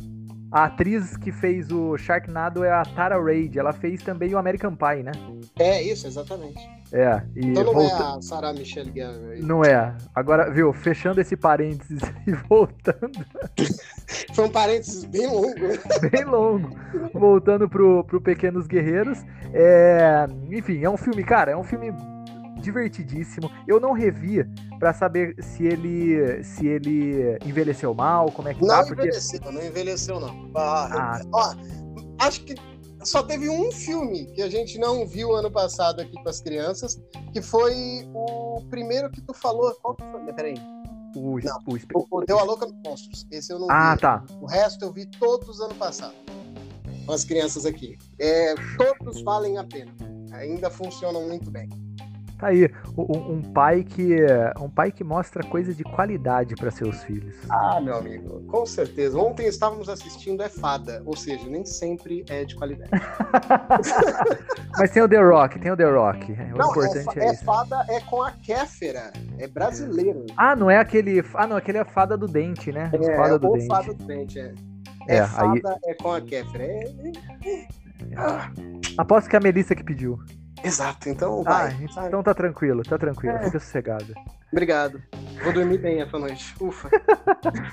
[0.51, 3.59] A atriz que fez o Sharknado é a Tara Reid.
[3.59, 5.13] Ela fez também o American Pie, né?
[5.59, 6.59] É, isso, exatamente.
[6.91, 7.23] É.
[7.37, 8.03] E então não volta...
[8.03, 9.39] é a Sarah Michelle Gellar.
[9.43, 9.95] Não é.
[10.15, 13.27] Agora, viu, fechando esse parênteses e voltando.
[14.33, 15.55] Foi um parênteses bem longo.
[16.11, 16.71] bem longo.
[17.13, 19.23] Voltando pro, pro Pequenos Guerreiros.
[19.53, 20.27] É...
[20.51, 21.93] Enfim, é um filme, cara, é um filme
[22.61, 23.51] divertidíssimo.
[23.67, 24.45] Eu não revi
[24.79, 28.83] para saber se ele se ele envelheceu mal, como é que não tá.
[28.83, 29.55] Não envelheceu, porque...
[29.55, 30.51] não envelheceu não.
[30.55, 31.55] Ah, ó,
[32.21, 32.55] acho que
[33.05, 37.01] só teve um filme que a gente não viu ano passado aqui com as crianças,
[37.33, 39.73] que foi o primeiro que tu falou.
[39.81, 40.33] Qual que foi?
[40.33, 40.55] Peraí.
[41.17, 43.27] O, não, o, o Deu a Louca Monstros.
[43.31, 44.01] Esse eu não ah, vi.
[44.01, 44.25] tá.
[44.41, 46.15] O resto eu vi todos ano passado.
[47.07, 47.97] Com as crianças aqui.
[48.19, 49.93] É, todos valem a pena.
[50.33, 51.69] Ainda funcionam muito bem.
[52.39, 54.17] Tá aí, um, um, pai que
[54.61, 57.35] um pai que mostra coisas de qualidade para seus filhos.
[57.51, 59.19] Ah, meu amigo, com certeza.
[59.19, 62.91] Ontem estávamos assistindo é fada, ou seja, nem sempre é de qualidade.
[64.79, 66.33] Mas tem o The Rock, tem o The Rock.
[66.33, 70.25] O não, importante é, é, é fada é com a Kéfera, é brasileiro.
[70.37, 72.89] Ah, não é aquele, ah não, aquele é fada do dente, né?
[72.93, 73.67] É, fada é do dente.
[73.67, 74.55] fada do dente, é.
[75.09, 75.79] É, é fada aí...
[75.87, 76.63] é com a Kéfera.
[76.63, 77.67] É, é,
[78.17, 78.53] ah.
[78.97, 80.21] Aposto que é a Melissa que pediu.
[80.65, 81.77] Exato, então vai.
[81.97, 83.45] Ah, então tá tranquilo, tá tranquilo, é.
[83.45, 84.15] fica sossegado.
[84.51, 85.03] Obrigado.
[85.43, 86.55] Vou dormir bem essa noite.
[86.61, 86.89] Ufa.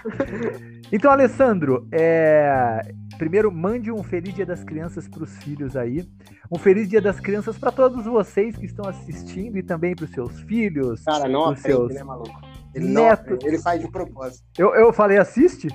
[0.92, 2.82] então, Alessandro, é...
[3.18, 6.06] primeiro mande um feliz Dia das Crianças para os filhos aí.
[6.52, 10.12] Um feliz Dia das Crianças para todos vocês que estão assistindo e também para os
[10.12, 11.02] seus filhos.
[11.04, 12.42] Cara, não aprende, seus né, maluco?
[12.74, 13.40] Ele netos.
[13.42, 14.44] Não, ele faz de propósito.
[14.58, 15.70] Eu, eu falei assiste?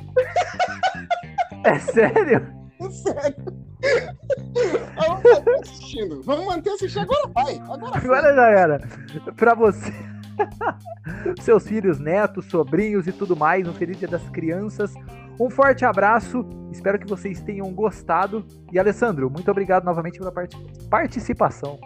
[1.65, 2.47] é sério?
[2.91, 3.70] Sério.
[4.97, 6.22] Vamos manter assistindo.
[6.22, 7.03] Vamos manter assistindo.
[7.03, 7.55] Agora vai.
[7.57, 8.81] Agora, agora já era.
[9.37, 9.93] Pra você.
[11.43, 13.66] Seus filhos, netos, sobrinhos e tudo mais.
[13.66, 14.93] Um feliz dia das crianças.
[15.39, 16.45] Um forte abraço.
[16.70, 18.45] Espero que vocês tenham gostado.
[18.72, 20.57] E Alessandro, muito obrigado novamente pela part
[20.89, 21.78] participação.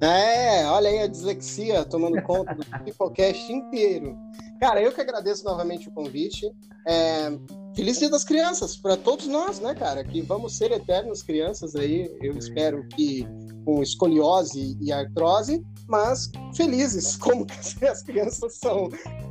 [0.00, 4.16] É, olha aí a dislexia tomando conta do Pipocast inteiro.
[4.60, 6.46] Cara, eu que agradeço novamente o convite.
[6.86, 7.30] É,
[7.74, 10.04] feliz Dia das Crianças para todos nós, né, cara?
[10.04, 12.10] Que vamos ser eternos crianças aí.
[12.20, 13.26] Eu espero que
[13.64, 17.46] com escoliose e artrose, mas felizes como
[17.90, 18.88] as crianças são.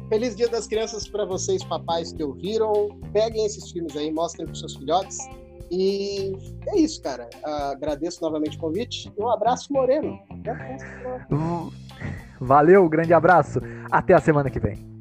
[0.09, 2.89] Feliz Dia das Crianças para vocês, papais que ouviram.
[3.11, 5.17] Peguem esses filmes aí, mostrem para seus filhotes.
[5.71, 6.33] E
[6.67, 7.29] é isso, cara.
[7.43, 9.11] Agradeço novamente o convite.
[9.17, 10.19] Um abraço, Moreno.
[12.39, 13.59] Valeu, grande abraço.
[13.89, 14.93] Até a semana que vem.